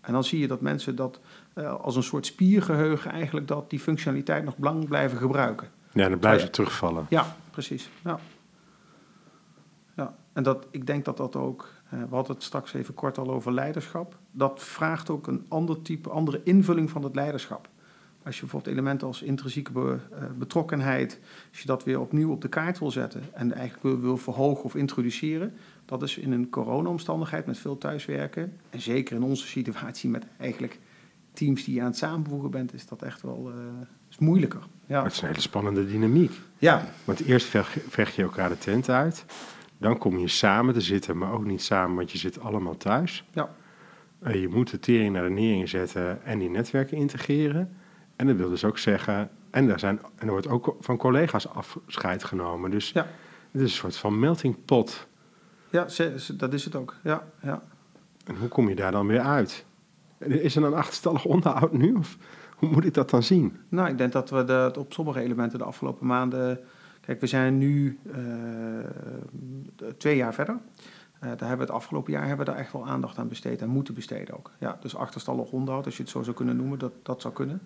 En 0.00 0.12
dan 0.12 0.24
zie 0.24 0.38
je 0.38 0.46
dat 0.46 0.60
mensen 0.60 0.96
dat 0.96 1.20
uh, 1.54 1.80
als 1.80 1.96
een 1.96 2.02
soort 2.02 2.26
spiergeheugen 2.26 3.10
eigenlijk 3.10 3.48
dat 3.48 3.70
die 3.70 3.80
functionaliteit 3.80 4.44
nog 4.44 4.54
lang 4.58 4.88
blijven 4.88 5.18
gebruiken. 5.18 5.68
Ja, 5.92 6.08
dan 6.08 6.18
blijven 6.18 6.40
ze 6.46 6.50
terugvallen. 6.50 7.06
Ja, 7.08 7.36
precies. 7.50 7.90
Ja. 8.04 8.18
ja. 9.96 10.14
En 10.32 10.42
dat, 10.42 10.66
ik 10.70 10.86
denk 10.86 11.04
dat 11.04 11.16
dat 11.16 11.36
ook, 11.36 11.72
uh, 11.94 12.00
we 12.08 12.14
hadden 12.14 12.34
het 12.34 12.44
straks 12.44 12.74
even 12.74 12.94
kort 12.94 13.18
al 13.18 13.30
over 13.30 13.52
leiderschap, 13.52 14.16
dat 14.30 14.62
vraagt 14.62 15.10
ook 15.10 15.26
een 15.26 15.46
ander 15.48 15.82
type, 15.82 16.10
andere 16.10 16.40
invulling 16.44 16.90
van 16.90 17.02
het 17.02 17.14
leiderschap. 17.14 17.68
Als 18.24 18.34
je 18.34 18.40
bijvoorbeeld 18.40 18.72
elementen 18.72 19.06
als 19.06 19.22
intrinsieke 19.22 19.72
be, 19.72 19.98
uh, 20.12 20.18
betrokkenheid, 20.38 21.20
als 21.50 21.60
je 21.60 21.66
dat 21.66 21.84
weer 21.84 22.00
opnieuw 22.00 22.30
op 22.30 22.40
de 22.40 22.48
kaart 22.48 22.78
wil 22.78 22.90
zetten 22.90 23.22
en 23.32 23.52
eigenlijk 23.52 23.82
wil, 23.82 24.00
wil 24.00 24.16
verhogen 24.16 24.64
of 24.64 24.74
introduceren, 24.74 25.54
dat 25.84 26.02
is 26.02 26.18
in 26.18 26.32
een 26.32 26.50
corona-omstandigheid 26.50 27.46
met 27.46 27.58
veel 27.58 27.78
thuiswerken, 27.78 28.56
en 28.70 28.80
zeker 28.80 29.16
in 29.16 29.22
onze 29.22 29.46
situatie 29.46 30.10
met 30.10 30.24
eigenlijk 30.38 30.78
teams 31.32 31.64
die 31.64 31.74
je 31.74 31.80
aan 31.80 31.86
het 31.86 31.96
samenvoegen 31.96 32.50
bent, 32.50 32.74
is 32.74 32.86
dat 32.86 33.02
echt 33.02 33.22
wel 33.22 33.52
uh, 33.54 33.56
is 34.10 34.18
moeilijker. 34.18 34.62
Ja. 34.86 35.02
Het 35.02 35.12
is 35.12 35.20
een 35.20 35.28
hele 35.28 35.40
spannende 35.40 35.86
dynamiek. 35.86 36.32
Ja. 36.58 36.84
Want 37.04 37.20
eerst 37.20 37.46
vecht 37.88 38.14
je 38.14 38.22
elkaar 38.22 38.48
de 38.48 38.58
tent 38.58 38.88
uit, 38.88 39.24
dan 39.78 39.98
kom 39.98 40.18
je 40.18 40.28
samen 40.28 40.74
te 40.74 40.80
zitten, 40.80 41.18
maar 41.18 41.32
ook 41.32 41.44
niet 41.44 41.62
samen, 41.62 41.96
want 41.96 42.12
je 42.12 42.18
zit 42.18 42.40
allemaal 42.40 42.76
thuis. 42.76 43.24
Ja. 43.32 43.54
Uh, 44.26 44.40
je 44.40 44.48
moet 44.48 44.70
de 44.70 44.78
tering 44.78 45.12
naar 45.12 45.22
de 45.22 45.30
nering 45.30 45.68
zetten 45.68 46.24
en 46.24 46.38
die 46.38 46.50
netwerken 46.50 46.96
integreren. 46.96 47.76
En 48.22 48.28
dat 48.28 48.36
wil 48.36 48.48
dus 48.48 48.64
ook 48.64 48.78
zeggen, 48.78 49.30
en 49.50 49.68
er, 49.68 49.78
zijn, 49.78 50.00
en 50.16 50.26
er 50.26 50.30
wordt 50.30 50.48
ook 50.48 50.76
van 50.80 50.96
collega's 50.96 51.48
afscheid 51.48 52.24
genomen. 52.24 52.70
Dus 52.70 52.90
ja. 52.90 53.06
het 53.50 53.60
is 53.60 53.62
een 53.62 53.68
soort 53.68 53.96
van 53.96 54.18
melting 54.18 54.64
pot. 54.64 55.06
Ja, 55.70 55.86
dat 56.36 56.52
is 56.52 56.64
het 56.64 56.76
ook. 56.76 56.96
Ja, 57.02 57.24
ja. 57.40 57.62
En 58.24 58.36
hoe 58.36 58.48
kom 58.48 58.68
je 58.68 58.74
daar 58.74 58.92
dan 58.92 59.06
weer 59.06 59.20
uit? 59.20 59.64
Is 60.18 60.56
er 60.56 60.64
een 60.64 60.74
achterstallig 60.74 61.24
onderhoud 61.24 61.72
nu? 61.72 61.94
Of 61.94 62.16
Hoe 62.56 62.68
moet 62.68 62.84
ik 62.84 62.94
dat 62.94 63.10
dan 63.10 63.22
zien? 63.22 63.56
Nou, 63.68 63.88
ik 63.88 63.98
denk 63.98 64.12
dat 64.12 64.30
we 64.30 64.44
de, 64.44 64.72
op 64.78 64.92
sommige 64.92 65.20
elementen 65.20 65.58
de 65.58 65.64
afgelopen 65.64 66.06
maanden. 66.06 66.60
Kijk, 67.00 67.20
we 67.20 67.26
zijn 67.26 67.58
nu 67.58 67.98
uh, 68.06 68.16
twee 69.96 70.16
jaar 70.16 70.34
verder. 70.34 70.54
Uh, 70.54 70.60
daar 71.20 71.28
hebben 71.28 71.56
we 71.56 71.72
het 71.72 71.82
afgelopen 71.82 72.12
jaar 72.12 72.26
hebben 72.26 72.46
we 72.46 72.52
daar 72.52 72.60
echt 72.60 72.72
wel 72.72 72.86
aandacht 72.86 73.18
aan 73.18 73.28
besteed 73.28 73.62
en 73.62 73.68
moeten 73.68 73.94
besteden 73.94 74.36
ook. 74.36 74.50
Ja, 74.58 74.78
dus 74.80 74.96
achterstallig 74.96 75.50
onderhoud, 75.50 75.84
als 75.84 75.96
je 75.96 76.02
het 76.02 76.10
zo 76.10 76.22
zou 76.22 76.36
kunnen 76.36 76.56
noemen, 76.56 76.78
dat, 76.78 76.92
dat 77.02 77.20
zou 77.20 77.34
kunnen. 77.34 77.60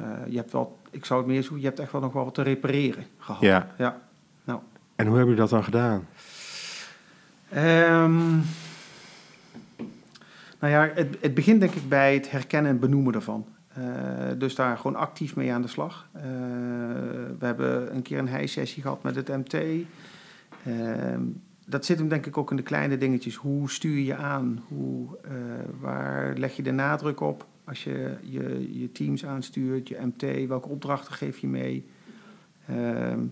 Uh, 0.00 0.06
je 0.28 0.36
hebt 0.36 0.52
wel, 0.52 0.78
ik 0.90 1.04
zou 1.04 1.20
het 1.20 1.28
meer 1.28 1.42
zo, 1.42 1.56
je 1.56 1.64
hebt 1.64 1.78
echt 1.78 1.92
wel 1.92 2.00
nog 2.00 2.12
wel 2.12 2.24
wat 2.24 2.34
te 2.34 2.42
repareren 2.42 3.04
gehad. 3.18 3.40
Ja. 3.40 3.74
ja. 3.78 4.00
Nou. 4.44 4.60
En 4.96 5.06
hoe 5.06 5.16
hebben 5.16 5.34
jullie 5.34 5.50
dat 5.50 5.50
dan 5.50 5.64
gedaan? 5.64 6.06
Um, 7.56 8.42
nou 10.58 10.72
ja, 10.72 10.90
het, 10.94 11.16
het, 11.20 11.34
begint 11.34 11.60
denk 11.60 11.74
ik 11.74 11.88
bij 11.88 12.14
het 12.14 12.30
herkennen 12.30 12.70
en 12.70 12.78
benoemen 12.78 13.12
daarvan. 13.12 13.46
Uh, 13.78 13.84
dus 14.38 14.54
daar 14.54 14.76
gewoon 14.76 14.96
actief 14.96 15.36
mee 15.36 15.52
aan 15.52 15.62
de 15.62 15.68
slag. 15.68 16.08
Uh, 16.16 16.22
we 17.38 17.46
hebben 17.46 17.94
een 17.94 18.02
keer 18.02 18.18
een 18.18 18.28
heissessie 18.28 18.82
gehad 18.82 19.02
met 19.02 19.14
het 19.16 19.28
MT. 19.28 19.54
Uh, 19.54 20.74
dat 21.66 21.84
zit 21.84 21.98
hem 21.98 22.08
denk 22.08 22.26
ik 22.26 22.38
ook 22.38 22.50
in 22.50 22.56
de 22.56 22.62
kleine 22.62 22.98
dingetjes. 22.98 23.34
Hoe 23.34 23.70
stuur 23.70 23.98
je 23.98 24.16
aan? 24.16 24.64
Hoe, 24.68 25.18
waar 25.80 26.34
leg 26.36 26.56
je 26.56 26.62
de 26.62 26.72
nadruk 26.72 27.20
op? 27.20 27.46
Als 27.64 27.84
je, 27.84 28.16
je 28.22 28.78
je 28.80 28.92
teams 28.92 29.26
aanstuurt, 29.26 29.88
je 29.88 30.00
MT, 30.00 30.46
welke 30.46 30.68
opdrachten 30.68 31.14
geef 31.14 31.38
je 31.38 31.46
mee? 31.46 31.86
Ehm, 32.66 33.26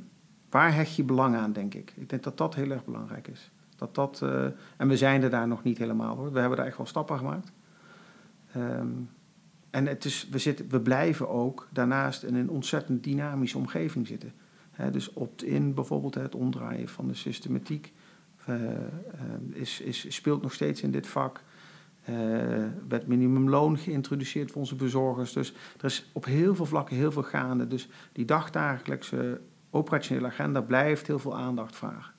waar 0.50 0.74
hecht 0.74 0.96
je 0.96 1.04
belang 1.04 1.36
aan, 1.36 1.52
denk 1.52 1.74
ik? 1.74 1.92
Ik 1.96 2.08
denk 2.08 2.22
dat 2.22 2.38
dat 2.38 2.54
heel 2.54 2.70
erg 2.70 2.84
belangrijk 2.84 3.28
is. 3.28 3.50
Dat 3.76 3.94
dat, 3.94 4.20
uh, 4.24 4.44
en 4.76 4.88
we 4.88 4.96
zijn 4.96 5.22
er 5.22 5.30
daar 5.30 5.48
nog 5.48 5.62
niet 5.62 5.78
helemaal 5.78 6.16
hoor. 6.16 6.32
We 6.32 6.38
hebben 6.38 6.58
daar 6.58 6.66
echt 6.66 6.76
wel 6.76 6.86
stappen 6.86 7.18
gemaakt. 7.18 7.52
Um, 8.56 9.08
en 9.70 9.86
het 9.86 10.04
is, 10.04 10.28
we, 10.30 10.38
zitten, 10.38 10.68
we 10.68 10.80
blijven 10.80 11.28
ook 11.28 11.68
daarnaast 11.70 12.22
in 12.22 12.34
een 12.34 12.50
ontzettend 12.50 13.04
dynamische 13.04 13.58
omgeving 13.58 14.06
zitten. 14.06 14.32
Dus 14.92 15.12
opt-in 15.12 15.74
bijvoorbeeld, 15.74 16.14
het 16.14 16.34
omdraaien 16.34 16.88
van 16.88 17.08
de 17.08 17.14
systematiek, 17.14 17.92
uh, 18.48 18.60
uh, 18.60 18.70
is, 19.52 19.80
is, 19.80 20.14
speelt 20.14 20.42
nog 20.42 20.52
steeds 20.52 20.82
in 20.82 20.90
dit 20.90 21.06
vak. 21.06 21.42
Uh, 22.10 22.16
werd 22.88 23.06
minimumloon 23.06 23.78
geïntroduceerd 23.78 24.50
voor 24.50 24.60
onze 24.60 24.74
bezorgers. 24.74 25.32
Dus 25.32 25.54
er 25.78 25.84
is 25.84 26.10
op 26.12 26.24
heel 26.24 26.54
veel 26.54 26.66
vlakken 26.66 26.96
heel 26.96 27.12
veel 27.12 27.22
gaande. 27.22 27.68
Dus 27.68 27.88
die 28.12 28.24
dagdagelijkse 28.24 29.40
operationele 29.70 30.26
agenda 30.26 30.60
blijft 30.60 31.06
heel 31.06 31.18
veel 31.18 31.36
aandacht 31.36 31.76
vragen. 31.76 32.12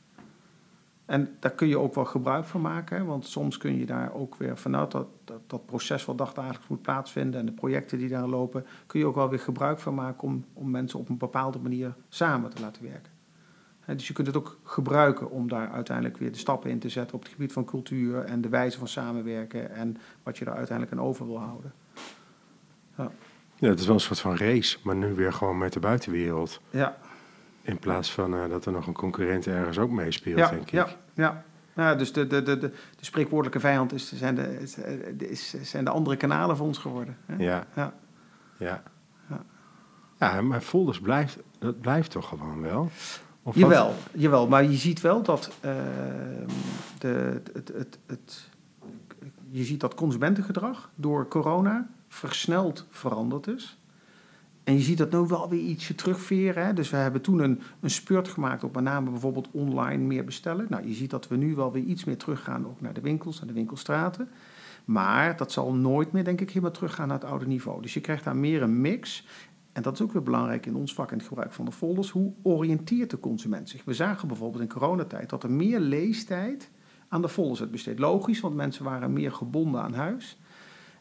En 1.05 1.35
daar 1.39 1.51
kun 1.51 1.67
je 1.67 1.77
ook 1.77 1.95
wel 1.95 2.05
gebruik 2.05 2.45
van 2.45 2.61
maken, 2.61 3.05
want 3.05 3.27
soms 3.27 3.57
kun 3.57 3.77
je 3.77 3.85
daar 3.85 4.13
ook 4.13 4.35
weer 4.35 4.57
vanuit 4.57 4.91
dat, 4.91 5.07
dat, 5.23 5.39
dat, 5.47 5.65
proces 5.65 6.05
wat 6.05 6.17
dagdagelijks 6.17 6.67
moet 6.67 6.81
plaatsvinden 6.81 7.39
en 7.39 7.45
de 7.45 7.51
projecten 7.51 7.97
die 7.97 8.09
daar 8.09 8.27
lopen, 8.27 8.65
kun 8.85 8.99
je 8.99 9.05
ook 9.05 9.15
wel 9.15 9.29
weer 9.29 9.39
gebruik 9.39 9.79
van 9.79 9.93
maken 9.93 10.23
om, 10.23 10.45
om 10.53 10.69
mensen 10.69 10.99
op 10.99 11.09
een 11.09 11.17
bepaalde 11.17 11.59
manier 11.59 11.95
samen 12.09 12.49
te 12.49 12.61
laten 12.61 12.83
werken. 12.83 13.12
Dus 13.85 14.07
je 14.07 14.13
kunt 14.13 14.27
het 14.27 14.37
ook 14.37 14.59
gebruiken 14.63 15.29
om 15.29 15.47
daar 15.47 15.69
uiteindelijk 15.69 16.17
weer 16.17 16.31
de 16.31 16.37
stappen 16.37 16.69
in 16.69 16.79
te 16.79 16.89
zetten 16.89 17.15
op 17.15 17.23
het 17.23 17.31
gebied 17.31 17.53
van 17.53 17.65
cultuur 17.65 18.23
en 18.23 18.41
de 18.41 18.49
wijze 18.49 18.77
van 18.77 18.87
samenwerken 18.87 19.75
en 19.75 19.97
wat 20.23 20.37
je 20.37 20.45
daar 20.45 20.55
uiteindelijk 20.55 20.97
aan 20.97 21.05
over 21.05 21.25
wil 21.25 21.39
houden. 21.39 21.73
Ja. 22.97 23.11
ja, 23.55 23.69
het 23.69 23.79
is 23.79 23.85
wel 23.85 23.95
een 23.95 24.01
soort 24.01 24.19
van 24.19 24.37
race, 24.37 24.77
maar 24.83 24.95
nu 24.95 25.13
weer 25.13 25.33
gewoon 25.33 25.57
met 25.57 25.73
de 25.73 25.79
buitenwereld. 25.79 26.61
Ja, 26.69 26.97
in 27.63 27.79
plaats 27.79 28.11
van 28.11 28.33
uh, 28.33 28.49
dat 28.49 28.65
er 28.65 28.71
nog 28.71 28.87
een 28.87 28.93
concurrent 28.93 29.47
ergens 29.47 29.77
ook 29.77 29.91
meespeelt, 29.91 30.37
ja, 30.37 30.49
denk 30.49 30.61
ik. 30.61 30.69
Ja, 30.69 30.87
ja. 31.13 31.43
ja 31.75 31.95
dus 31.95 32.13
de, 32.13 32.27
de, 32.27 32.43
de, 32.43 32.57
de, 32.57 32.69
de 32.69 33.05
spreekwoordelijke 33.05 33.59
vijand 33.59 33.93
is, 33.93 34.13
zijn, 34.13 34.35
de, 34.35 35.29
is, 35.29 35.55
zijn 35.61 35.85
de 35.85 35.91
andere 35.91 36.17
kanalen 36.17 36.57
voor 36.57 36.65
ons 36.65 36.77
geworden. 36.77 37.17
Hè? 37.25 37.43
Ja. 37.43 37.65
Ja. 37.75 37.93
ja. 38.57 38.83
ja. 39.29 39.43
Ja, 40.19 40.41
maar 40.41 40.61
folders 40.61 40.99
blijft, 40.99 41.37
dat 41.59 41.81
blijft 41.81 42.11
toch 42.11 42.27
gewoon 42.27 42.61
wel? 42.61 42.89
Jawel, 43.51 43.93
jawel, 44.13 44.47
maar 44.47 44.63
je 44.63 44.77
ziet 44.77 45.01
wel 45.01 45.21
dat 45.21 45.51
uh, 45.65 45.71
de, 46.99 47.41
het, 47.53 47.71
het, 47.73 47.97
het, 48.05 48.49
je 49.49 49.63
ziet 49.63 49.79
dat 49.79 49.93
consumentengedrag 49.93 50.89
door 50.95 51.27
corona 51.27 51.89
versneld 52.07 52.85
veranderd 52.89 53.47
is. 53.47 53.77
En 54.63 54.73
je 54.73 54.81
ziet 54.81 54.97
dat 54.97 55.11
nu 55.11 55.19
wel 55.19 55.49
weer 55.49 55.59
ietsje 55.59 55.95
terugveren. 55.95 56.65
Hè? 56.65 56.73
Dus 56.73 56.89
we 56.89 56.97
hebben 56.97 57.21
toen 57.21 57.39
een, 57.39 57.61
een 57.79 57.89
spurt 57.89 58.27
gemaakt 58.27 58.63
op 58.63 58.75
met 58.75 58.83
name 58.83 59.09
bijvoorbeeld 59.09 59.49
online 59.51 60.03
meer 60.03 60.25
bestellen. 60.25 60.65
Nou, 60.69 60.87
je 60.87 60.93
ziet 60.93 61.09
dat 61.09 61.27
we 61.27 61.35
nu 61.35 61.55
wel 61.55 61.71
weer 61.71 61.83
iets 61.83 62.03
meer 62.03 62.17
teruggaan 62.17 62.65
ook 62.65 62.81
naar 62.81 62.93
de 62.93 63.01
winkels, 63.01 63.37
naar 63.37 63.47
de 63.47 63.53
winkelstraten. 63.53 64.29
Maar 64.85 65.37
dat 65.37 65.51
zal 65.51 65.73
nooit 65.73 66.11
meer, 66.11 66.23
denk 66.23 66.41
ik, 66.41 66.49
helemaal 66.49 66.71
teruggaan 66.71 67.07
naar 67.07 67.19
het 67.19 67.29
oude 67.29 67.47
niveau. 67.47 67.81
Dus 67.81 67.93
je 67.93 68.01
krijgt 68.01 68.23
daar 68.23 68.35
meer 68.35 68.61
een 68.61 68.81
mix. 68.81 69.25
En 69.73 69.81
dat 69.81 69.93
is 69.93 70.01
ook 70.01 70.13
weer 70.13 70.23
belangrijk 70.23 70.65
in 70.65 70.75
ons 70.75 70.93
vak 70.93 71.11
in 71.11 71.17
het 71.17 71.27
gebruik 71.27 71.53
van 71.53 71.65
de 71.65 71.71
folders. 71.71 72.09
Hoe 72.09 72.33
oriënteert 72.41 73.09
de 73.09 73.19
consument 73.19 73.69
zich? 73.69 73.83
We 73.83 73.93
zagen 73.93 74.27
bijvoorbeeld 74.27 74.63
in 74.63 74.69
coronatijd 74.69 75.29
dat 75.29 75.43
er 75.43 75.51
meer 75.51 75.79
leestijd 75.79 76.69
aan 77.07 77.21
de 77.21 77.29
folders 77.29 77.59
werd 77.59 77.71
besteed. 77.71 77.99
Logisch, 77.99 78.39
want 78.39 78.55
mensen 78.55 78.83
waren 78.83 79.13
meer 79.13 79.31
gebonden 79.31 79.81
aan 79.81 79.93
huis. 79.93 80.37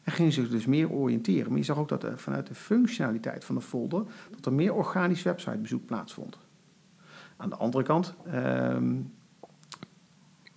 En 0.02 0.12
gingen 0.12 0.32
zich 0.32 0.48
dus 0.48 0.66
meer 0.66 0.90
oriënteren. 0.90 1.48
Maar 1.48 1.58
je 1.58 1.64
zag 1.64 1.78
ook 1.78 1.88
dat 1.88 2.02
er 2.04 2.18
vanuit 2.18 2.46
de 2.46 2.54
functionaliteit 2.54 3.44
van 3.44 3.54
de 3.54 3.60
folder... 3.60 4.04
dat 4.30 4.46
er 4.46 4.52
meer 4.52 4.74
organisch 4.74 5.22
websitebezoek 5.22 5.86
plaatsvond. 5.86 6.38
Aan 7.36 7.48
de 7.48 7.56
andere 7.56 7.84
kant... 7.84 8.14
Um, 8.34 9.12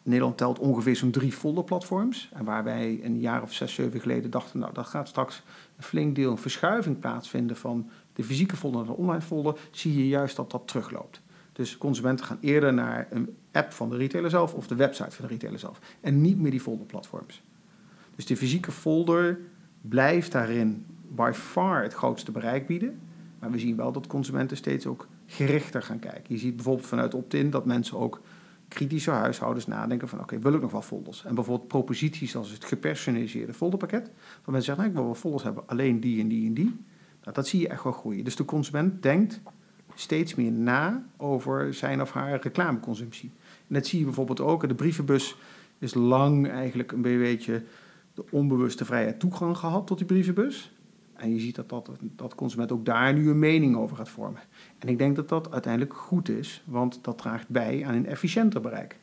Nederland 0.04 0.38
telt 0.38 0.60
ongeveer 0.60 0.96
zo'n 0.96 1.12
drie 1.12 1.32
folderplatforms. 1.32 2.30
En 2.34 2.46
waar 2.46 2.64
wij 2.64 3.00
een 3.04 3.20
jaar 3.20 3.42
of 3.42 3.54
zes, 3.54 3.74
zeven 3.74 4.00
geleden 4.00 4.32
dachten... 4.32 4.60
nou, 4.60 4.74
dat 4.74 4.86
gaat 4.86 5.08
straks 5.08 5.44
een 5.78 5.84
flink 5.84 6.16
deel 6.16 6.32
een 6.32 6.38
verschuiving 6.38 7.00
plaatsvinden... 7.00 7.56
van 7.56 7.90
de 8.16 8.24
fysieke 8.24 8.56
folder 8.56 8.80
naar 8.80 8.96
de 8.96 9.02
online 9.02 9.22
folder... 9.22 9.60
zie 9.72 9.98
je 9.98 10.08
juist 10.08 10.36
dat 10.36 10.52
dat 10.52 10.68
terugloopt. 10.68 11.22
Dus 11.52 11.78
consumenten 11.78 12.26
gaan 12.26 12.38
eerder 12.42 12.74
naar 12.74 13.08
een 13.10 13.36
app 13.52 13.72
van 13.72 13.90
de 13.90 13.98
retailer 13.98 14.30
zelf... 14.30 14.54
of 14.54 14.68
de 14.68 14.76
website 14.76 15.12
van 15.12 15.26
de 15.26 15.32
retailer 15.32 15.60
zelf. 15.60 15.80
En 16.02 16.22
niet 16.22 16.40
meer 16.40 16.52
die 16.52 16.60
folderplatforms. 16.60 17.42
Dus 18.16 18.26
de 18.26 18.38
fysieke 18.38 18.72
folder 18.72 19.40
blijft 19.82 20.32
daarin 20.32 20.86
by 21.08 21.32
far 21.34 21.84
het 21.84 21.94
grootste 21.94 22.32
bereik 22.32 22.68
bieden. 22.68 23.00
Maar 23.40 23.52
we 23.52 23.60
zien 23.60 23.76
wel 23.76 23.92
dat 23.92 24.08
consumenten 24.08 24.58
steeds 24.58 24.86
ook 24.86 25.08
gerichter 25.26 25.82
gaan 25.82 26.00
kijken. 26.00 26.24
Je 26.28 26.38
ziet 26.38 26.56
bijvoorbeeld 26.56 26.88
vanuit 26.88 27.14
opt-in 27.14 27.50
dat 27.50 27.66
mensen 27.66 27.98
ook 27.98 28.22
kritische 28.68 29.12
huishoudens 29.12 29.68
nadenken 29.68 30.08
van... 30.08 30.20
oké, 30.20 30.40
wil 30.40 30.54
ik 30.54 30.62
nog 30.62 30.72
wel 30.72 30.82
folders? 30.82 31.26
En 31.26 31.36
bijvoorbeeld 31.36 31.68
proposities 31.68 32.36
als 32.36 32.52
het 32.52 32.66
gepersonaliseerde 32.66 33.54
folderpakket... 33.54 34.06
waar 34.06 34.54
mensen 34.54 34.64
zeggen, 34.64 34.78
nou, 34.78 34.90
ik 34.90 34.96
wil 34.96 35.06
wel 35.06 35.16
folders 35.16 35.44
hebben, 35.44 35.64
alleen 35.68 36.00
die 36.00 36.22
en 36.22 36.28
die 36.28 36.48
en 36.48 36.54
die. 36.54 36.76
Nou, 37.26 37.38
dat 37.38 37.48
zie 37.48 37.60
je 37.60 37.68
echt 37.68 37.84
wel 37.84 37.94
groeien. 37.94 38.24
Dus 38.24 38.36
de 38.36 38.46
consument 38.46 39.04
denkt 39.04 39.42
steeds 39.96 40.36
meer 40.36 40.52
na 40.52 41.06
over 41.18 41.74
zijn 41.74 42.02
of 42.02 42.12
haar 42.12 42.40
reclameconsumptie. 42.42 43.32
En 43.68 43.74
dat 43.74 43.86
zie 43.86 44.00
je 44.00 44.06
bijvoorbeeld 44.06 44.42
ook. 44.42 44.68
De 44.68 44.76
brievenbus 44.76 45.36
is 45.80 45.94
lang 45.94 46.50
eigenlijk 46.50 46.92
een 46.92 47.02
beetje 47.02 47.64
de 48.14 48.26
onbewuste 48.30 48.86
vrijheid 48.86 49.20
toegang 49.20 49.58
gehad 49.58 49.88
tot 49.88 49.98
die 49.98 50.08
brievenbus. 50.08 50.74
En 51.16 51.34
je 51.34 51.40
ziet 51.40 51.56
dat, 51.56 51.70
dat, 51.70 51.90
dat 52.02 52.36
consument 52.36 52.72
ook 52.72 52.86
daar 52.86 53.14
nu 53.14 53.30
een 53.30 53.40
mening 53.40 53.76
over 53.76 53.98
gaat 53.98 54.10
vormen. 54.10 54.42
En 54.80 54.88
ik 54.88 54.98
denk 54.98 55.16
dat 55.16 55.30
dat 55.30 55.52
uiteindelijk 55.52 55.94
goed 55.94 56.30
is, 56.30 56.64
want 56.66 57.00
dat 57.02 57.18
draagt 57.18 57.50
bij 57.50 57.86
aan 57.86 57.94
een 57.94 58.06
efficiënter 58.06 58.62
bereik. 58.62 59.00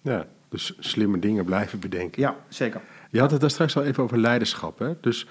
Ja, 0.00 0.26
dus 0.48 0.76
slimme 0.78 1.18
dingen 1.18 1.44
blijven 1.44 1.78
bedenken. 1.78 2.22
Ja, 2.22 2.36
zeker. 2.48 2.80
Je 3.10 3.20
had 3.20 3.30
het 3.30 3.40
daar 3.40 3.50
straks 3.50 3.76
al 3.76 3.82
even 3.82 4.02
over 4.02 4.18
leiderschap. 4.18 4.78
Hè? 4.78 4.94
Dus 5.00 5.28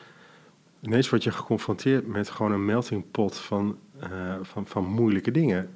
ineens 0.84 1.10
word 1.10 1.24
je 1.24 1.32
geconfronteerd 1.32 2.08
met 2.08 2.30
gewoon 2.30 2.52
een 2.52 2.66
melting 2.66 3.12
pot 3.12 3.38
van, 3.38 3.78
uh, 4.04 4.36
van, 4.42 4.66
van 4.68 4.86
moeilijke 4.86 5.32
dingen. 5.32 5.70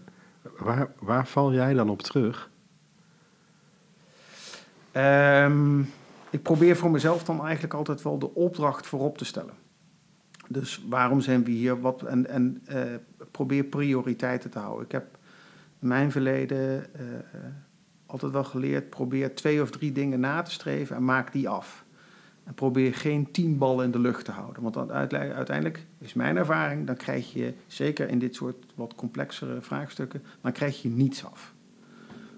Waar, 0.58 0.92
waar 1.00 1.28
val 1.28 1.54
jij 1.54 1.74
dan 1.74 1.90
op 1.90 2.02
terug? 2.02 2.50
Um, 4.94 5.90
ik 6.30 6.42
probeer 6.42 6.76
voor 6.76 6.92
mezelf 6.92 7.24
dan 7.24 7.44
eigenlijk 7.44 7.74
altijd 7.74 8.02
wel 8.02 8.20
de 8.20 8.34
opdracht 8.34 8.88
voorop 8.88 9.18
te 9.18 9.26
stellen. 9.26 9.54
Dus 10.48 10.86
waarom 10.90 11.22
zijn 11.22 11.44
we 11.44 11.52
hier? 11.52 11.82
Wat, 11.82 12.02
en 12.02 12.28
en 12.30 12.64
uh, 12.70 12.82
probeer 13.32 13.64
prioriteiten 13.64 14.50
te 14.50 14.60
houden. 14.60 14.86
Ik 14.86 14.92
heb 14.92 15.18
in 15.80 15.88
mijn 15.88 16.12
verleden 16.12 16.86
uh, 16.96 17.02
altijd 18.06 18.32
wel 18.32 18.44
geleerd: 18.44 18.90
probeer 18.90 19.36
twee 19.36 19.62
of 19.62 19.70
drie 19.70 19.92
dingen 19.92 20.20
na 20.20 20.42
te 20.42 20.52
streven 20.52 20.96
en 20.96 21.06
maak 21.06 21.32
die 21.32 21.50
af. 21.50 21.86
En 22.48 22.54
probeer 22.54 22.94
geen 22.94 23.32
tien 23.32 23.58
ballen 23.58 23.86
in 23.86 23.92
de 23.92 24.00
lucht 24.00 24.26
te 24.26 24.32
houden. 24.32 24.64
Want 24.64 24.92
uiteindelijk 24.92 25.86
is 25.98 26.14
mijn 26.14 26.38
ervaring: 26.38 26.88
dan 26.88 26.96
krijg 26.96 27.34
je, 27.34 27.54
zeker 27.68 28.10
in 28.10 28.20
dit 28.20 28.36
soort 28.36 28.66
wat 28.76 28.96
complexere 28.96 29.62
vraagstukken, 29.62 30.24
dan 30.42 30.52
krijg 30.52 30.82
je 30.82 30.90
niets 30.90 31.26
af. 31.26 31.54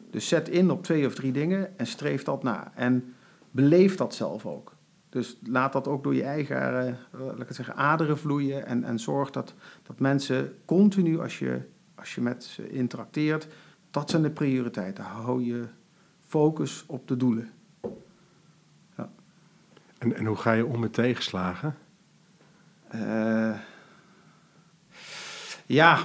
Dus 0.09 0.27
zet 0.27 0.49
in 0.49 0.71
op 0.71 0.83
twee 0.83 1.05
of 1.05 1.15
drie 1.15 1.31
dingen 1.31 1.77
en 1.77 1.87
streef 1.87 2.23
dat 2.23 2.43
na. 2.43 2.71
En 2.75 3.13
beleef 3.51 3.95
dat 3.95 4.15
zelf 4.15 4.45
ook. 4.45 4.75
Dus 5.09 5.37
laat 5.43 5.73
dat 5.73 5.87
ook 5.87 6.03
door 6.03 6.15
je 6.15 6.23
eigen 6.23 6.97
laat 7.11 7.39
ik 7.39 7.47
het 7.47 7.55
zeggen, 7.55 7.75
aderen 7.75 8.17
vloeien. 8.17 8.65
En, 8.65 8.83
en 8.83 8.99
zorg 8.99 9.31
dat, 9.31 9.53
dat 9.83 9.99
mensen 9.99 10.55
continu, 10.65 11.19
als 11.19 11.39
je, 11.39 11.61
als 11.95 12.15
je 12.15 12.21
met 12.21 12.43
ze 12.43 12.69
interacteert, 12.69 13.47
dat 13.91 14.09
zijn 14.09 14.21
de 14.21 14.31
prioriteiten. 14.31 15.03
Hou 15.03 15.43
je 15.43 15.63
focus 16.19 16.83
op 16.87 17.07
de 17.07 17.17
doelen. 17.17 17.49
En, 19.99 20.15
en 20.15 20.25
hoe 20.25 20.35
ga 20.35 20.51
je 20.51 20.65
om 20.65 20.79
met 20.79 20.93
tegenslagen? 20.93 21.75
Uh, 22.95 23.55
ja, 25.65 25.99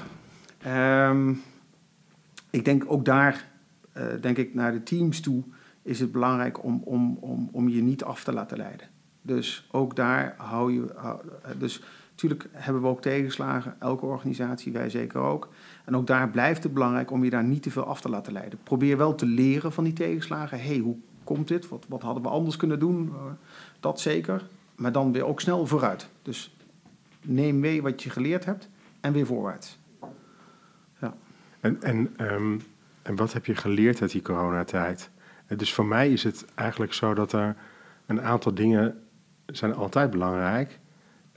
um, 1.08 1.42
ik 2.50 2.64
denk 2.64 2.84
ook 2.86 3.04
daar, 3.04 3.48
uh, 3.96 4.04
denk 4.20 4.36
ik 4.36 4.54
naar 4.54 4.72
de 4.72 4.82
teams 4.82 5.20
toe, 5.20 5.42
is 5.82 6.00
het 6.00 6.12
belangrijk 6.12 6.64
om, 6.64 6.82
om, 6.84 7.16
om, 7.20 7.48
om 7.52 7.68
je 7.68 7.82
niet 7.82 8.04
af 8.04 8.24
te 8.24 8.32
laten 8.32 8.56
leiden. 8.56 8.88
Dus 9.22 9.68
ook 9.70 9.96
daar 9.96 10.34
hou 10.38 10.72
je. 10.72 10.92
Hou, 10.96 11.20
dus 11.58 11.82
natuurlijk 12.10 12.48
hebben 12.52 12.82
we 12.82 12.88
ook 12.88 13.02
tegenslagen, 13.02 13.76
elke 13.80 14.06
organisatie, 14.06 14.72
wij 14.72 14.90
zeker 14.90 15.20
ook. 15.20 15.48
En 15.84 15.96
ook 15.96 16.06
daar 16.06 16.30
blijft 16.30 16.62
het 16.62 16.72
belangrijk 16.72 17.10
om 17.10 17.24
je 17.24 17.30
daar 17.30 17.44
niet 17.44 17.62
te 17.62 17.70
veel 17.70 17.84
af 17.84 18.00
te 18.00 18.08
laten 18.08 18.32
leiden. 18.32 18.58
Probeer 18.62 18.96
wel 18.96 19.14
te 19.14 19.26
leren 19.26 19.72
van 19.72 19.84
die 19.84 19.92
tegenslagen. 19.92 20.60
Hey, 20.60 20.78
hoe 20.78 20.96
komt 21.24 21.48
dit? 21.48 21.68
Wat, 21.68 21.84
wat 21.88 22.02
hadden 22.02 22.22
we 22.22 22.28
anders 22.28 22.56
kunnen 22.56 22.78
doen? 22.78 23.12
Dat 23.80 24.00
zeker. 24.00 24.42
Maar 24.74 24.92
dan 24.92 25.12
weer 25.12 25.24
ook 25.24 25.40
snel 25.40 25.66
vooruit. 25.66 26.08
Dus 26.22 26.56
neem 27.20 27.60
mee 27.60 27.82
wat 27.82 28.02
je 28.02 28.10
geleerd 28.10 28.44
hebt 28.44 28.68
en 29.00 29.12
weer 29.12 29.26
voorwaarts. 29.26 29.78
Ja. 31.00 31.14
En, 31.60 31.82
en, 31.82 32.14
um, 32.32 32.62
en 33.02 33.16
wat 33.16 33.32
heb 33.32 33.46
je 33.46 33.54
geleerd 33.54 34.00
uit 34.00 34.10
die 34.10 34.22
coronatijd? 34.22 35.10
Dus 35.56 35.74
voor 35.74 35.86
mij 35.86 36.12
is 36.12 36.22
het 36.24 36.44
eigenlijk 36.54 36.92
zo 36.92 37.14
dat 37.14 37.32
er 37.32 37.56
een 38.06 38.20
aantal 38.20 38.54
dingen 38.54 39.02
zijn 39.46 39.74
altijd 39.74 40.10
belangrijk. 40.10 40.78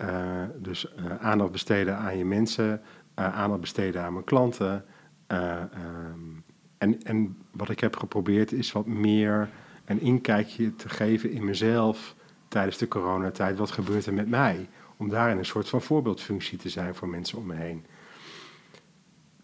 Uh, 0.02 0.44
dus 0.58 0.96
aandacht 1.20 1.52
besteden 1.52 1.98
aan 1.98 2.18
je 2.18 2.26
mensen, 2.26 2.82
aandacht 3.16 3.62
besteden 3.62 4.04
aan 4.04 4.14
mijn 4.14 4.26
klanten. 4.26 4.86
Um, 5.28 6.44
en, 6.78 7.04
en 7.04 7.38
wat 7.52 7.70
ik 7.70 7.80
heb 7.80 7.96
geprobeerd 7.96 8.52
is 8.52 8.72
wat 8.72 8.86
meer 8.86 9.50
een 9.88 10.02
inkijkje 10.02 10.76
te 10.76 10.90
geven 10.90 11.32
in 11.32 11.46
mezelf 11.46 12.16
tijdens 12.48 12.78
de 12.78 12.88
coronatijd. 12.88 13.58
Wat 13.58 13.72
gebeurt 13.72 14.06
er 14.06 14.14
met 14.14 14.30
mij? 14.30 14.70
Om 14.98 15.10
daarin 15.10 15.38
een 15.38 15.46
soort 15.46 15.70
van 15.70 15.82
voorbeeldfunctie 15.82 16.58
te 16.58 16.70
zijn 16.70 16.96
voor 16.96 17.08
mensen 17.08 17.38
om 17.38 17.46
me 17.46 17.56
heen. 17.56 17.86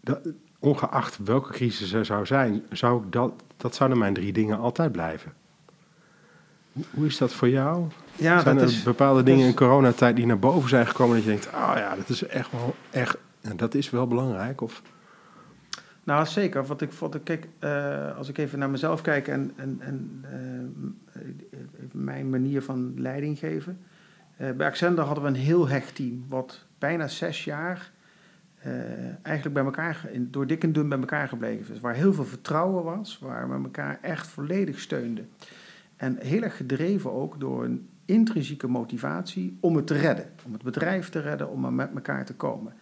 Dat, 0.00 0.20
ongeacht 0.58 1.18
welke 1.24 1.52
crisis 1.52 1.92
er 1.92 2.04
zou 2.04 2.26
zijn, 2.26 2.62
zou 2.70 3.02
dat, 3.10 3.32
dat 3.56 3.74
zouden 3.74 3.98
mijn 3.98 4.14
drie 4.14 4.32
dingen 4.32 4.58
altijd 4.58 4.92
blijven. 4.92 5.32
Hoe 6.90 7.06
is 7.06 7.18
dat 7.18 7.32
voor 7.32 7.48
jou? 7.48 7.86
Ja, 8.16 8.40
zijn 8.40 8.58
er 8.58 8.64
is, 8.64 8.82
bepaalde 8.82 9.22
dingen 9.22 9.46
in 9.46 9.54
coronatijd 9.54 10.16
die 10.16 10.26
naar 10.26 10.38
boven 10.38 10.68
zijn 10.68 10.86
gekomen 10.86 11.14
dat 11.14 11.24
je 11.24 11.30
denkt, 11.30 11.52
ah 11.52 11.70
oh 11.70 11.76
ja, 11.76 11.96
dat 11.96 12.08
is 12.08 12.26
echt 12.26 12.50
wel 12.50 12.74
echt, 12.90 13.16
dat 13.56 13.74
is 13.74 13.90
wel 13.90 14.06
belangrijk? 14.06 14.60
Of? 14.60 14.82
Nou, 16.04 16.26
zeker. 16.26 16.64
Wat 16.64 16.80
ik, 16.80 16.92
ik 16.92 17.24
kijk, 17.24 17.48
uh, 17.60 18.16
als 18.16 18.28
ik 18.28 18.38
even 18.38 18.58
naar 18.58 18.70
mezelf 18.70 19.00
kijk 19.02 19.28
en, 19.28 19.52
en, 19.56 19.76
en 19.80 20.24
uh, 21.14 21.22
mijn 21.92 22.30
manier 22.30 22.62
van 22.62 22.94
leiding 22.96 23.38
geven. 23.38 23.78
Uh, 24.40 24.50
bij 24.50 24.66
Accender 24.66 25.04
hadden 25.04 25.24
we 25.24 25.30
een 25.30 25.44
heel 25.44 25.68
hecht 25.68 25.94
team, 25.94 26.24
wat 26.28 26.66
bijna 26.78 27.08
zes 27.08 27.44
jaar 27.44 27.92
eigenlijk 29.22 29.54
bij 29.54 29.64
elkaar, 29.64 30.08
door 30.18 30.46
dik 30.46 30.62
en 30.62 30.72
dun 30.72 30.88
bij 30.88 30.98
elkaar 30.98 31.28
gebleven 31.28 31.74
is. 31.74 31.80
Waar 31.80 31.94
heel 31.94 32.12
veel 32.12 32.24
vertrouwen 32.24 32.84
was, 32.84 33.18
waar 33.18 33.48
we 33.48 33.54
elkaar 33.54 33.98
echt 34.02 34.26
volledig 34.26 34.80
steunden. 34.80 35.28
En 35.96 36.16
heel 36.20 36.42
erg 36.42 36.56
gedreven 36.56 37.12
ook 37.12 37.40
door 37.40 37.64
een 37.64 37.88
intrinsieke 38.04 38.68
motivatie 38.68 39.56
om 39.60 39.76
het 39.76 39.86
te 39.86 39.94
redden. 39.94 40.26
Om 40.46 40.52
het 40.52 40.62
bedrijf 40.62 41.08
te 41.08 41.20
redden, 41.20 41.50
om 41.50 41.64
er 41.64 41.72
met 41.72 41.90
elkaar 41.94 42.24
te 42.24 42.34
komen. 42.34 42.72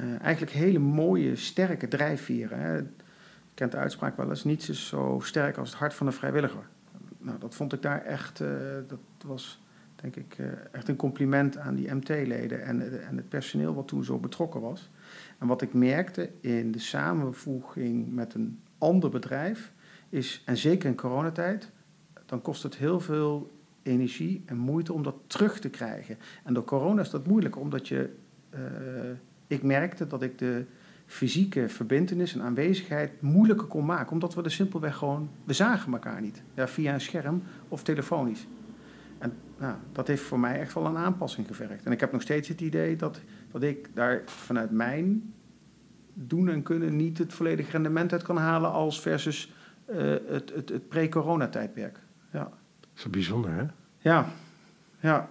Uh, 0.00 0.20
eigenlijk 0.20 0.52
hele 0.52 0.78
mooie, 0.78 1.36
sterke 1.36 1.88
drijfveren. 1.88 2.58
Hè. 2.58 2.74
Je 2.74 2.86
kent 3.54 3.72
de 3.72 3.78
uitspraak 3.78 4.16
wel 4.16 4.28
eens, 4.28 4.44
niets 4.44 4.68
is 4.68 4.86
zo 4.86 5.20
sterk 5.22 5.56
als 5.56 5.70
het 5.70 5.78
hart 5.78 5.94
van 5.94 6.06
een 6.06 6.12
vrijwilliger. 6.12 6.68
Nou, 7.18 7.38
dat 7.38 7.54
vond 7.54 7.72
ik 7.72 7.82
daar 7.82 8.04
echt, 8.04 8.40
uh, 8.40 8.48
dat 8.86 8.98
was 9.26 9.62
denk 9.94 10.16
ik 10.16 10.38
uh, 10.38 10.46
echt 10.72 10.88
een 10.88 10.96
compliment 10.96 11.56
aan 11.58 11.74
die 11.74 11.94
MT-leden 11.94 12.64
en, 12.64 13.06
en 13.06 13.16
het 13.16 13.28
personeel 13.28 13.74
wat 13.74 13.88
toen 13.88 14.04
zo 14.04 14.18
betrokken 14.18 14.60
was. 14.60 14.90
En 15.38 15.46
wat 15.46 15.62
ik 15.62 15.74
merkte 15.74 16.30
in 16.40 16.72
de 16.72 16.78
samenvoeging 16.78 18.12
met 18.12 18.34
een 18.34 18.60
ander 18.78 19.10
bedrijf 19.10 19.72
is, 20.08 20.42
en 20.44 20.56
zeker 20.56 20.88
in 20.88 20.96
coronatijd, 20.96 21.70
dan 22.26 22.42
kost 22.42 22.62
het 22.62 22.76
heel 22.76 23.00
veel 23.00 23.50
energie 23.82 24.42
en 24.46 24.56
moeite 24.56 24.92
om 24.92 25.02
dat 25.02 25.16
terug 25.26 25.60
te 25.60 25.68
krijgen. 25.68 26.18
En 26.44 26.54
door 26.54 26.64
corona 26.64 27.00
is 27.00 27.10
dat 27.10 27.26
moeilijk, 27.26 27.56
omdat 27.56 27.88
je 27.88 28.10
ik 29.50 29.62
merkte 29.62 30.06
dat 30.06 30.22
ik 30.22 30.38
de 30.38 30.64
fysieke 31.06 31.68
verbindenis 31.68 32.34
en 32.34 32.42
aanwezigheid 32.42 33.22
moeilijker 33.22 33.66
kon 33.66 33.84
maken. 33.84 34.12
Omdat 34.12 34.34
we 34.34 34.42
er 34.42 34.50
simpelweg 34.50 34.96
gewoon, 34.96 35.30
we 35.44 35.52
zagen 35.52 35.92
elkaar 35.92 36.20
niet. 36.20 36.42
Ja, 36.54 36.68
via 36.68 36.94
een 36.94 37.00
scherm 37.00 37.42
of 37.68 37.82
telefonisch. 37.82 38.46
En 39.18 39.32
nou, 39.58 39.74
dat 39.92 40.06
heeft 40.06 40.22
voor 40.22 40.40
mij 40.40 40.60
echt 40.60 40.74
wel 40.74 40.86
een 40.86 40.96
aanpassing 40.96 41.46
gevergd. 41.46 41.84
En 41.84 41.92
ik 41.92 42.00
heb 42.00 42.12
nog 42.12 42.22
steeds 42.22 42.48
het 42.48 42.60
idee 42.60 42.96
dat, 42.96 43.20
dat 43.50 43.62
ik 43.62 43.88
daar 43.94 44.22
vanuit 44.24 44.70
mijn 44.70 45.32
doen 46.14 46.48
en 46.48 46.62
kunnen 46.62 46.96
niet 46.96 47.18
het 47.18 47.32
volledige 47.32 47.70
rendement 47.70 48.12
uit 48.12 48.22
kan 48.22 48.36
halen 48.36 48.70
als 48.70 49.00
versus 49.00 49.52
uh, 49.90 49.96
het, 50.26 50.52
het, 50.54 50.68
het 50.68 50.88
pre-corona-tijdperk. 50.88 51.98
Ja. 52.32 52.50
Dat 52.80 52.88
is 52.94 53.10
bijzonder, 53.10 53.50
hè? 53.52 53.64
Ja, 53.98 54.26
ja. 55.00 55.28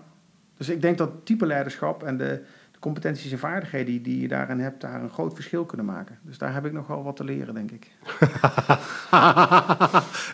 Dus 0.58 0.70
ik 0.70 0.82
denk 0.82 0.98
dat 0.98 1.26
type 1.26 1.46
leiderschap 1.46 2.04
en 2.04 2.18
de, 2.18 2.44
competenties 2.80 3.32
en 3.32 3.40
vaardigheden 3.40 4.04
die, 4.04 4.22
je 4.22 4.28
daarin 4.28 4.60
hebt, 4.60 4.82
daar 4.82 5.02
een 5.02 5.10
groot 5.10 5.34
verschil 5.34 5.66
kunnen 5.66 5.86
maken. 5.86 6.20
Dus 6.22 6.38
daar 6.38 6.54
heb 6.54 6.66
ik 6.66 6.72
nog 6.72 6.88
wel 6.88 7.04
wat 7.04 7.16
te 7.16 7.24
leren, 7.24 7.54
denk 7.54 7.72
ik. 7.72 7.92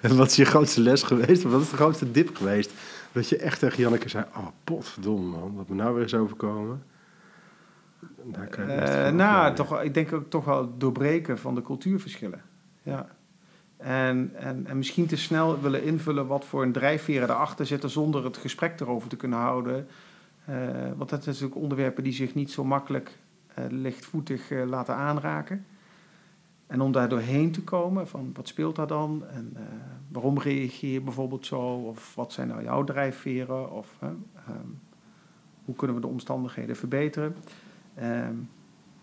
en 0.02 0.18
wat 0.18 0.28
is 0.28 0.36
je 0.36 0.46
grootste 0.46 0.82
les 0.82 1.04
geweest? 1.04 1.44
Wat 1.44 1.62
is 1.62 1.70
de 1.70 1.76
grootste 1.76 2.12
dip 2.12 2.36
geweest? 2.36 2.72
Dat 3.12 3.30
je 3.30 3.38
echt 3.38 3.60
tegen 3.60 3.80
Janneke 3.80 4.10
zei, 4.10 4.26
oh 4.36 4.48
potverdomme 4.64 5.38
man, 5.38 5.56
wat 5.56 5.70
me 5.70 5.76
nou 5.76 5.94
weer 5.94 6.04
eens 6.04 6.14
overkomen. 6.14 6.84
Uh, 8.58 9.10
nou, 9.10 9.56
toch, 9.56 9.82
ik 9.82 9.94
denk 9.94 10.14
ook 10.14 10.30
toch 10.30 10.46
wel 10.46 10.78
doorbreken 10.78 11.38
van 11.38 11.56
de 11.56 11.62
cultuurverschillen. 11.62 12.42
Ja. 12.82 13.08
En, 13.78 14.32
en, 14.36 14.68
en 14.68 14.78
misschien 14.78 15.06
te 15.06 15.16
snel 15.16 15.62
willen 15.62 15.84
invullen 15.84 16.28
wat 16.28 16.46
voor 16.46 16.64
een 16.64 16.72
drijfveren 16.72 17.30
erachter 17.30 17.66
zitten 17.66 17.90
zonder 17.90 18.24
het 18.24 18.38
gesprek 18.38 18.80
erover 18.80 19.10
te 19.10 19.16
kunnen 19.16 19.40
houden. 19.40 19.88
Uh, 20.50 20.56
want 20.98 21.10
dat 21.10 21.24
zijn 21.24 21.36
natuurlijk 21.36 21.62
onderwerpen 21.62 22.04
die 22.04 22.14
zich 22.14 22.36
niet 22.36 22.52
zo 22.52 22.64
makkelijk 22.64 23.18
uh, 23.60 23.66
lichtvoetig 23.70 24.52
uh, 24.52 24.66
laten 24.66 24.96
aanraken. 24.96 25.66
En 26.68 26.82
om 26.82 26.92
daar 26.92 27.10
doorheen 27.10 27.52
te 27.52 27.64
komen, 27.64 28.08
van 28.08 28.32
wat 28.34 28.48
speelt 28.48 28.76
daar 28.76 28.88
dan? 28.88 29.24
En 29.28 29.58
waarom 30.08 30.40
reageer 30.40 30.92
je 30.92 31.02
bijvoorbeeld 31.02 31.46
zo? 31.46 31.62
Of 31.62 32.16
wat 32.16 32.34
zijn 32.34 32.48
nou 32.48 32.64
jouw 32.64 32.84
drijfveren? 32.84 33.72
Of 33.72 33.98
um, 34.04 34.80
hoe 35.66 35.76
kunnen 35.76 35.96
we 35.96 36.02
de 36.02 36.08
omstandigheden 36.08 36.76
verbeteren? 36.76 37.36
Um, 38.04 38.50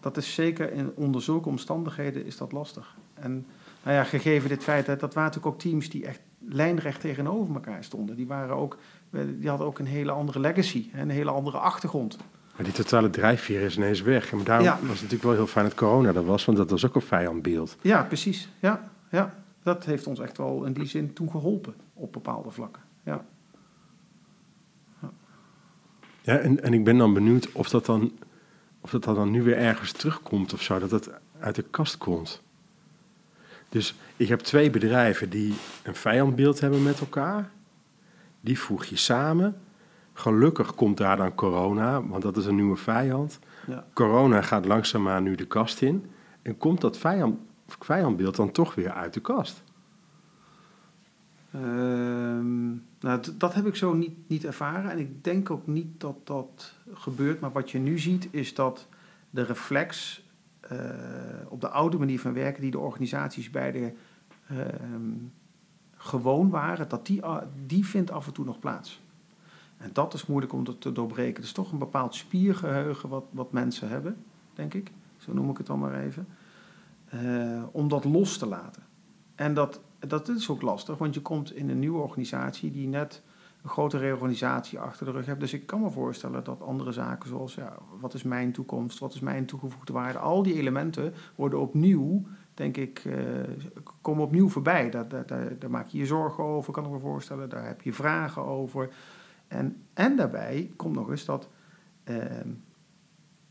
dat 0.01 0.17
is 0.17 0.35
zeker 0.35 0.73
in 0.73 0.93
onder 0.95 1.23
zulke 1.23 1.49
omstandigheden 1.49 2.27
is 2.27 2.37
dat 2.37 2.53
lastig. 2.53 2.97
En 3.15 3.47
nou 3.83 3.97
ja, 3.97 4.05
gegeven 4.05 4.49
dit 4.49 4.63
feit, 4.63 4.87
dat 4.87 5.01
waren 5.01 5.15
natuurlijk 5.15 5.47
ook 5.47 5.59
teams 5.59 5.91
die 5.91 6.07
echt 6.07 6.21
lijnrecht 6.39 7.01
tegenover 7.01 7.55
elkaar 7.55 7.85
stonden. 7.85 8.17
Die, 8.17 8.27
waren 8.27 8.57
ook, 8.57 8.79
die 9.13 9.49
hadden 9.49 9.67
ook 9.67 9.79
een 9.79 9.87
hele 9.87 10.11
andere 10.11 10.41
legacy, 10.41 10.91
een 10.95 11.11
hele 11.11 11.31
andere 11.31 11.59
achtergrond. 11.59 12.19
Maar 12.57 12.65
die 12.65 12.73
totale 12.73 13.11
drijfveer 13.11 13.61
is 13.61 13.77
ineens 13.77 14.01
weg. 14.01 14.33
Maar 14.33 14.45
daarom 14.45 14.67
was 14.67 14.81
het 14.81 14.89
natuurlijk 14.89 15.23
wel 15.23 15.33
heel 15.33 15.47
fijn 15.47 15.65
dat 15.65 15.75
corona 15.75 16.15
er 16.15 16.25
was, 16.25 16.45
want 16.45 16.59
dat 16.59 16.71
was 16.71 16.87
ook 16.87 16.95
een 16.95 17.01
vijandbeeld. 17.01 17.77
Ja, 17.81 18.03
precies. 18.03 18.49
Ja, 18.61 18.91
ja. 19.11 19.35
Dat 19.63 19.85
heeft 19.85 20.07
ons 20.07 20.21
echt 20.21 20.37
wel 20.37 20.65
in 20.65 20.73
die 20.73 20.87
zin 20.87 21.13
toen 21.13 21.31
geholpen 21.31 21.75
op 21.95 22.13
bepaalde 22.13 22.51
vlakken. 22.51 22.83
Ja. 23.05 23.25
Ja, 25.01 25.11
ja 26.21 26.39
en, 26.39 26.63
en 26.63 26.73
ik 26.73 26.85
ben 26.85 26.99
dan 26.99 27.15
benieuwd 27.15 27.53
of 27.53 27.69
dat 27.69 27.87
dan, 27.87 28.13
of 28.81 28.91
dat 28.91 29.05
dan 29.05 29.31
nu 29.31 29.43
weer 29.43 29.57
ergens 29.57 29.93
terugkomt 29.93 30.53
of 30.53 30.63
zo, 30.63 30.79
dat 30.79 30.91
het 30.91 31.11
uit 31.39 31.55
de 31.55 31.65
kast 31.71 31.99
komt. 31.99 32.43
Dus 33.69 33.95
ik 34.17 34.29
heb 34.29 34.41
twee 34.41 34.71
bedrijven 34.71 35.31
die 35.31 35.55
een 35.83 35.95
vijandbeeld 35.95 36.61
hebben 36.61 36.83
met 36.83 37.01
elkaar. 37.01 37.51
Die 38.43 38.59
voeg 38.59 38.85
je 38.85 38.97
samen. 38.97 39.61
Gelukkig 40.13 40.75
komt 40.75 40.97
daar 40.97 41.17
dan 41.17 41.35
corona, 41.35 42.07
want 42.07 42.23
dat 42.23 42.37
is 42.37 42.47
een 42.47 42.55
nieuwe 42.55 42.77
vijand. 42.77 43.39
Ja. 43.67 43.85
Corona 43.93 44.43
gaat 44.43 44.65
langzaamaan 44.65 45.23
nu 45.23 45.35
de 45.35 45.47
kast 45.47 45.83
in. 45.83 46.07
En 46.43 46.59
komt 46.59 46.81
dat 46.81 46.99
vijand, 46.99 47.39
vijandbeeld 47.67 48.37
dan 48.37 48.53
toch 48.53 48.75
weer 48.75 48.93
uit 48.93 49.15
de 49.15 49.21
kast? 49.21 49.63
Ehm, 51.53 52.69
nou, 53.01 53.21
dat 53.39 53.55
heb 53.55 53.67
ik 53.67 53.77
zo 53.77 53.95
niet, 53.95 54.29
niet 54.29 54.45
ervaren. 54.45 54.91
En 54.91 54.99
ik 54.99 55.25
denk 55.25 55.51
ook 55.51 55.67
niet 55.67 56.01
dat 56.01 56.17
dat 56.25 56.75
gebeurt. 56.93 57.41
Maar 57.41 57.53
wat 57.53 57.71
je 57.71 57.79
nu 57.79 57.99
ziet, 57.99 58.29
is 58.31 58.55
dat 58.55 58.89
de 59.31 59.43
reflex 59.43 60.23
uh, 60.73 60.79
op 61.49 61.61
de 61.61 61.69
oude 61.69 61.99
manier 61.99 62.21
van 62.21 62.33
werken 62.33 62.63
die 62.63 62.71
de 62.71 62.79
organisaties 62.79 63.51
beide 63.51 63.95
uh, 64.53 64.59
gewoon 66.03 66.51
waren, 66.51 66.89
dat 66.89 67.07
die, 67.07 67.23
die 67.67 67.87
vindt 67.87 68.11
af 68.11 68.27
en 68.27 68.33
toe 68.33 68.45
nog 68.45 68.59
plaats. 68.59 69.01
En 69.77 69.91
dat 69.93 70.15
is 70.15 70.27
moeilijk 70.27 70.53
om 70.53 70.65
dat 70.65 70.81
te 70.81 70.93
doorbreken. 70.93 71.35
Het 71.35 71.45
is 71.45 71.53
toch 71.53 71.73
een 71.73 71.79
bepaald 71.79 72.15
spiergeheugen 72.15 73.09
wat, 73.09 73.25
wat 73.31 73.53
mensen 73.53 73.89
hebben, 73.89 74.25
denk 74.55 74.75
ik. 74.75 74.91
Zo 75.17 75.33
noem 75.33 75.51
ik 75.51 75.57
het 75.57 75.67
dan 75.67 75.79
maar 75.79 76.01
even. 76.01 76.27
Uh, 77.15 77.63
om 77.73 77.89
dat 77.89 78.05
los 78.05 78.39
te 78.39 78.47
laten. 78.47 78.83
En 79.35 79.55
dat, 79.55 79.81
dat 79.99 80.29
is 80.29 80.49
ook 80.49 80.63
lastig, 80.63 80.99
want 80.99 81.15
je 81.15 81.23
komt 81.23 81.55
in 81.55 81.69
een 81.69 81.79
nieuwe 81.79 82.03
organisatie 82.03 82.71
die 82.71 82.89
net 82.89 83.23
een 83.63 83.71
grote 83.71 83.99
reorganisatie 83.99 84.79
achter 84.79 85.07
de 85.07 85.13
rug 85.13 85.27
hebt. 85.27 85.41
Dus 85.41 85.53
ik 85.53 85.67
kan 85.67 85.81
me 85.81 85.91
voorstellen 85.91 86.45
dat 86.45 86.63
andere 86.63 86.93
zaken 86.93 87.29
zoals 87.29 87.55
ja, 87.55 87.77
wat 88.01 88.15
is 88.15 88.23
mijn 88.23 88.53
toekomst, 88.53 88.99
wat 88.99 89.15
is 89.15 89.21
mijn 89.21 89.47
toegevoegde 89.47 89.93
waarde, 89.93 90.19
al 90.19 90.43
die 90.43 90.55
elementen 90.55 91.15
worden 91.35 91.61
opnieuw, 91.61 92.27
denk 92.55 92.77
ik, 92.77 93.05
uh, 93.05 93.15
komen 94.01 94.25
opnieuw 94.25 94.49
voorbij. 94.49 94.91
Daar, 94.91 95.71
maak 95.71 95.87
je 95.87 95.99
je 95.99 96.07
zorgen 96.07 96.45
over, 96.45 96.73
kan 96.73 96.85
ik 96.85 96.91
me 96.91 96.99
voorstellen. 96.99 97.49
Daar 97.49 97.67
heb 97.67 97.83
je 97.83 97.93
vragen 97.93 98.45
over. 98.45 98.89
En, 99.49 99.77
en 99.95 100.17
daarbij 100.17 100.71
komt 100.77 100.95
nog 100.95 101.11
eens 101.11 101.25
dat 101.25 101.49
ehm, 102.05 102.49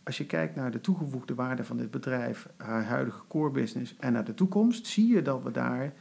als 0.04 0.18
je 0.18 0.26
kijkt 0.26 0.56
naar 0.56 0.72
de 0.72 0.82
toegevoegde 0.82 1.36
waarde 1.36 1.64
van 1.64 1.78
dit 1.78 1.92
bedrijf, 1.92 2.50
haar 2.58 2.84
huidige 2.84 3.22
core 3.28 3.52
business 3.52 3.96
en 4.00 4.14
naar 4.14 4.26
de 4.26 4.34
toekomst, 4.34 4.88
zie 4.88 5.08
je 5.08 5.22
dat 5.22 5.44
we 5.44 5.52
daar 5.52 5.94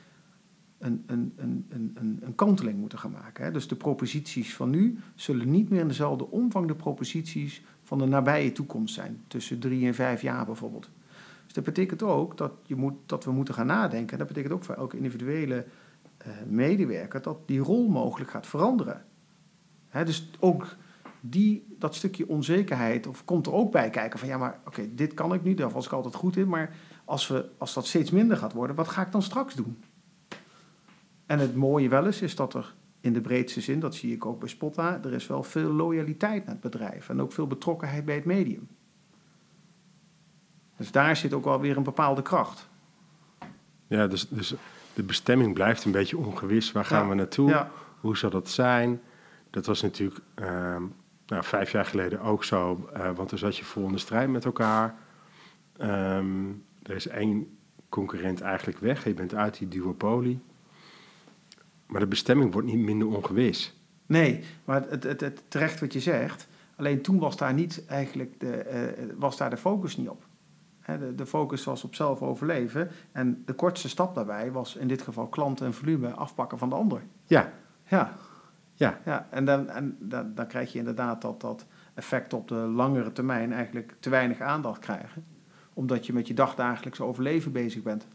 een, 0.78 1.04
een, 1.06 1.32
een, 1.36 1.66
een, 1.68 2.18
een 2.22 2.34
kanteling 2.34 2.78
moeten 2.78 2.98
gaan 2.98 3.10
maken. 3.10 3.52
Dus 3.52 3.68
de 3.68 3.76
proposities 3.76 4.54
van 4.54 4.70
nu 4.70 4.98
zullen 5.14 5.50
niet 5.50 5.70
meer 5.70 5.80
in 5.80 5.88
dezelfde 5.88 6.30
omvang 6.30 6.66
de 6.66 6.74
proposities 6.74 7.62
van 7.82 7.98
de 7.98 8.06
nabije 8.06 8.52
toekomst 8.52 8.94
zijn, 8.94 9.22
tussen 9.26 9.58
drie 9.58 9.86
en 9.86 9.94
vijf 9.94 10.22
jaar 10.22 10.46
bijvoorbeeld. 10.46 10.90
Dus 11.50 11.64
dat 11.64 11.74
betekent 11.74 12.02
ook 12.02 12.36
dat, 12.36 12.52
je 12.66 12.76
moet, 12.76 12.94
dat 13.06 13.24
we 13.24 13.32
moeten 13.32 13.54
gaan 13.54 13.66
nadenken. 13.66 14.18
Dat 14.18 14.26
betekent 14.26 14.52
ook 14.52 14.64
voor 14.64 14.74
elke 14.74 14.96
individuele 14.96 15.64
uh, 16.26 16.32
medewerker 16.46 17.22
dat 17.22 17.38
die 17.46 17.60
rol 17.60 17.88
mogelijk 17.88 18.30
gaat 18.30 18.46
veranderen. 18.46 19.04
Hè, 19.88 20.04
dus 20.04 20.30
ook 20.38 20.76
die, 21.20 21.74
dat 21.78 21.94
stukje 21.94 22.28
onzekerheid 22.28 23.06
of 23.06 23.24
komt 23.24 23.46
er 23.46 23.52
ook 23.52 23.72
bij 23.72 23.90
kijken 23.90 24.18
van 24.18 24.28
ja, 24.28 24.38
maar 24.38 24.60
oké, 24.66 24.94
dit 24.94 25.14
kan 25.14 25.34
ik 25.34 25.42
nu, 25.42 25.54
daar 25.54 25.70
was 25.70 25.86
ik 25.86 25.92
altijd 25.92 26.14
goed 26.14 26.36
in, 26.36 26.48
maar 26.48 26.76
als, 27.04 27.28
we, 27.28 27.48
als 27.58 27.74
dat 27.74 27.86
steeds 27.86 28.10
minder 28.10 28.36
gaat 28.36 28.52
worden, 28.52 28.76
wat 28.76 28.88
ga 28.88 29.02
ik 29.02 29.12
dan 29.12 29.22
straks 29.22 29.54
doen? 29.54 29.82
En 31.26 31.38
het 31.38 31.54
mooie 31.54 31.88
wel 31.88 32.06
is, 32.06 32.22
is 32.22 32.36
dat 32.36 32.54
er 32.54 32.74
in 33.00 33.12
de 33.12 33.20
breedste 33.20 33.60
zin, 33.60 33.80
dat 33.80 33.94
zie 33.94 34.12
ik 34.12 34.26
ook 34.26 34.38
bij 34.38 34.48
Spotta, 34.48 35.00
er 35.04 35.12
is 35.12 35.26
wel 35.26 35.42
veel 35.42 35.72
loyaliteit 35.72 36.44
naar 36.44 36.54
het 36.54 36.62
bedrijf 36.62 37.08
en 37.08 37.20
ook 37.20 37.32
veel 37.32 37.46
betrokkenheid 37.46 38.04
bij 38.04 38.14
het 38.14 38.24
medium. 38.24 38.68
Dus 40.80 40.90
daar 40.90 41.16
zit 41.16 41.32
ook 41.32 41.44
wel 41.44 41.60
weer 41.60 41.76
een 41.76 41.82
bepaalde 41.82 42.22
kracht. 42.22 42.68
Ja, 43.86 44.06
dus, 44.06 44.28
dus 44.28 44.54
de 44.94 45.02
bestemming 45.02 45.54
blijft 45.54 45.84
een 45.84 45.92
beetje 45.92 46.18
ongewis. 46.18 46.72
Waar 46.72 46.84
gaan 46.84 47.08
we 47.08 47.14
naartoe? 47.14 47.66
Hoe 48.00 48.16
zal 48.16 48.30
dat 48.30 48.48
zijn? 48.48 49.00
Dat 49.50 49.66
was 49.66 49.82
natuurlijk 49.82 50.20
ehm, 50.34 50.82
nou, 51.26 51.44
vijf 51.44 51.72
jaar 51.72 51.84
geleden 51.84 52.20
ook 52.20 52.44
zo, 52.44 52.88
uh, 52.96 53.10
want 53.14 53.28
toen 53.28 53.38
zat 53.38 53.56
je 53.56 53.64
vol 53.64 53.86
in 53.86 53.92
de 53.92 53.98
strijd 53.98 54.28
met 54.28 54.44
elkaar. 54.44 54.94
Um, 55.80 56.64
er 56.82 56.94
is 56.94 57.06
één 57.06 57.58
concurrent 57.88 58.40
eigenlijk 58.40 58.78
weg, 58.78 59.04
je 59.04 59.14
bent 59.14 59.34
uit 59.34 59.58
die 59.58 59.68
duopolie. 59.68 60.40
Maar 61.86 62.00
de 62.00 62.06
bestemming 62.06 62.52
wordt 62.52 62.68
niet 62.68 62.78
minder 62.78 63.08
ongewis. 63.08 63.74
Nee, 64.06 64.44
maar 64.64 64.84
het, 64.88 65.02
het, 65.02 65.20
het, 65.20 65.42
terecht 65.48 65.80
wat 65.80 65.92
je 65.92 66.00
zegt. 66.00 66.48
Alleen 66.76 67.02
toen 67.02 67.18
was 67.18 67.36
daar 67.36 67.54
niet 67.54 67.84
eigenlijk 67.86 68.40
de, 68.40 68.94
uh, 68.98 69.12
was 69.18 69.36
daar 69.36 69.50
de 69.50 69.56
focus 69.56 69.96
niet 69.96 70.08
op. 70.08 70.28
de, 71.16 71.26
focus 71.26 71.64
was 71.64 71.84
op 71.84 71.94
zelf 71.94 72.22
overleven. 72.22 72.90
En 73.12 73.42
de 73.46 73.52
kortste 73.52 73.88
stap 73.88 74.14
daarbij 74.14 74.52
was 74.52 74.76
in 74.76 74.88
dit 74.88 75.02
geval 75.02 75.26
klanten 75.26 75.66
en 75.66 75.74
volume 75.74 76.10
afpakken 76.10 76.58
van 76.58 76.68
de 76.68 76.74
ander. 76.74 77.02
Ja. 77.26 77.52
Ja. 77.86 78.12
Ja. 78.74 79.00
ja 79.04 79.26
en 79.30 79.44
dan, 79.44 79.68
en 79.68 79.96
dan, 80.00 80.32
dan 80.34 80.46
krijg 80.46 80.72
je 80.72 80.78
inderdaad 80.78 81.22
dat, 81.22 81.40
dat 81.40 81.66
effect 81.94 82.32
op 82.32 82.48
de 82.48 82.54
langere 82.54 83.12
termijn 83.12 83.52
eigenlijk 83.52 83.94
te 84.00 84.10
weinig 84.10 84.40
aandacht 84.40 84.80
krijgen. 84.80 85.24
Omdat 85.74 86.06
je 86.06 86.12
met 86.12 86.26
je 86.26 86.34
dagdagelijks 86.34 87.00
overleven 87.00 87.52
bezig 87.52 87.82
bent. 87.82 88.06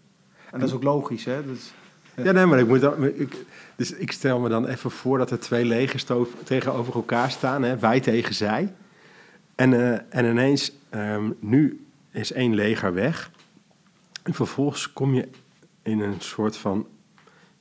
En 0.52 0.60
dat 0.60 0.70
is 0.70 0.76
ook 0.76 0.84
logisch, 0.84 1.26
hè? 1.26 1.46
Dus, 1.46 1.74
ja, 2.16 2.32
nee, 2.32 2.46
maar 2.46 2.60
ik 2.60 2.68
moet 2.68 2.82
dan, 2.82 3.04
ik, 3.04 3.46
dus 3.76 3.92
ik 3.92 4.12
stel 4.12 4.40
me 4.40 4.50
dan 4.50 4.68
even 4.68 4.92
voor 4.92 5.18
dat 5.18 5.32
er 5.32 5.40
twee 5.40 5.66
legers 5.66 6.06
tegenover 6.44 6.96
elkaar 6.96 7.32
staan, 7.32 7.64
hè, 7.64 7.78
wij 7.78 8.00
tegen 8.00 8.36
zij. 8.36 8.74
En, 9.56 9.72
uh, 9.72 9.92
en 10.10 10.26
ineens, 10.26 10.72
um, 10.96 11.36
nu 11.40 11.85
is 12.15 12.32
één 12.32 12.56
leger 12.56 12.93
weg. 12.93 13.32
En 14.23 14.34
vervolgens 14.34 14.93
kom 14.93 15.13
je 15.13 15.28
in 15.84 15.99
een 15.99 16.19
soort 16.19 16.58
van, 16.58 16.88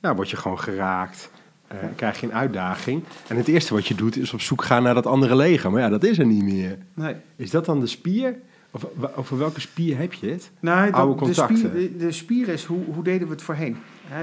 ja, 0.01 0.15
word 0.15 0.29
je 0.29 0.37
gewoon 0.37 0.59
geraakt. 0.59 1.31
Uh, 1.73 1.79
krijg 1.95 2.19
je 2.19 2.25
een 2.25 2.33
uitdaging. 2.33 3.03
En 3.27 3.37
het 3.37 3.47
eerste 3.47 3.73
wat 3.73 3.87
je 3.87 3.95
doet 3.95 4.17
is 4.17 4.33
op 4.33 4.41
zoek 4.41 4.63
gaan 4.63 4.83
naar 4.83 4.93
dat 4.93 5.05
andere 5.05 5.35
leger. 5.35 5.71
Maar 5.71 5.81
ja, 5.81 5.89
dat 5.89 6.03
is 6.03 6.19
er 6.19 6.25
niet 6.25 6.43
meer. 6.43 6.77
Nee. 6.93 7.15
Is 7.35 7.51
dat 7.51 7.65
dan 7.65 7.79
de 7.79 7.87
spier? 7.87 8.35
Of 8.71 8.85
over 9.15 9.37
welke 9.37 9.59
spier 9.59 9.97
heb 9.97 10.13
je 10.13 10.29
het? 10.29 10.51
Nou, 10.59 10.91
Oude 10.91 11.15
contacten. 11.15 11.55
De 11.55 11.69
spier, 11.69 11.97
de, 11.97 12.11
spier 12.11 12.47
is 12.47 12.63
hoe, 12.63 12.83
hoe 12.93 13.03
deden 13.03 13.27
we 13.27 13.33
het 13.33 13.41
voorheen? 13.41 13.77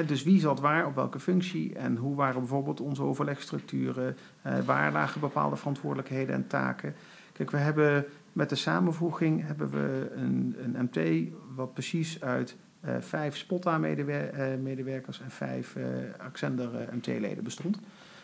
dus 0.07 0.23
wie 0.23 0.40
zat 0.40 0.61
waar, 0.61 0.87
op 0.87 0.95
welke 0.95 1.21
functie 1.21 1.75
en 1.75 1.97
hoe 1.97 2.14
waren 2.14 2.40
bijvoorbeeld 2.40 2.81
onze 2.81 3.03
overlegstructuren? 3.03 4.16
Uh, 4.47 4.53
waar 4.66 4.92
lagen 4.92 5.21
bepaalde 5.21 5.57
verantwoordelijkheden 5.57 6.35
en 6.35 6.47
taken? 6.47 6.95
Kijk, 7.33 7.51
we 7.51 7.57
hebben 7.57 8.05
met 8.33 8.49
de 8.49 8.55
samenvoeging 8.55 9.47
hebben 9.47 9.71
we 9.71 10.12
een, 10.14 10.57
een 10.59 10.88
MT 10.90 11.29
wat 11.55 11.73
precies 11.73 12.21
uit 12.21 12.57
uh, 12.85 12.95
vijf 13.01 13.37
Spotta-medewerkers 13.37 15.21
en 15.21 15.31
vijf 15.31 15.77
uh, 15.77 15.85
Accender-MT-leden 16.18 17.45
bestond. 17.45 17.79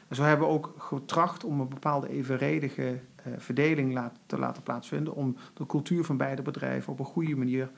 En 0.08 0.16
zo 0.16 0.22
hebben 0.22 0.46
we 0.46 0.52
ook 0.52 0.74
getracht 0.78 1.44
om 1.44 1.60
een 1.60 1.68
bepaalde 1.68 2.08
evenredige 2.08 2.98
verdeling 3.36 4.00
te 4.26 4.38
laten 4.38 4.62
plaatsvinden, 4.62 5.14
om 5.14 5.36
de 5.54 5.66
cultuur 5.66 6.04
van 6.04 6.16
beide 6.16 6.42
bedrijven 6.42 6.92
op 6.92 6.98
een 6.98 7.04
goede 7.04 7.36
manier 7.36 7.70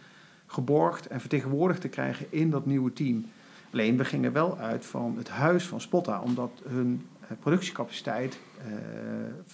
geborgd 0.46 1.06
en 1.06 1.20
vertegenwoordigd 1.20 1.80
te 1.80 1.88
krijgen 1.88 2.26
in 2.28 2.50
dat 2.50 2.66
nieuwe 2.66 2.92
team. 2.92 3.26
Alleen 3.72 3.96
we 3.96 4.04
gingen 4.04 4.32
wel 4.32 4.58
uit 4.58 4.86
van 4.86 5.14
het 5.16 5.28
huis 5.28 5.66
van 5.66 5.80
Spotta, 5.80 6.20
omdat 6.20 6.62
hun 6.68 7.06
productiecapaciteit 7.40 8.40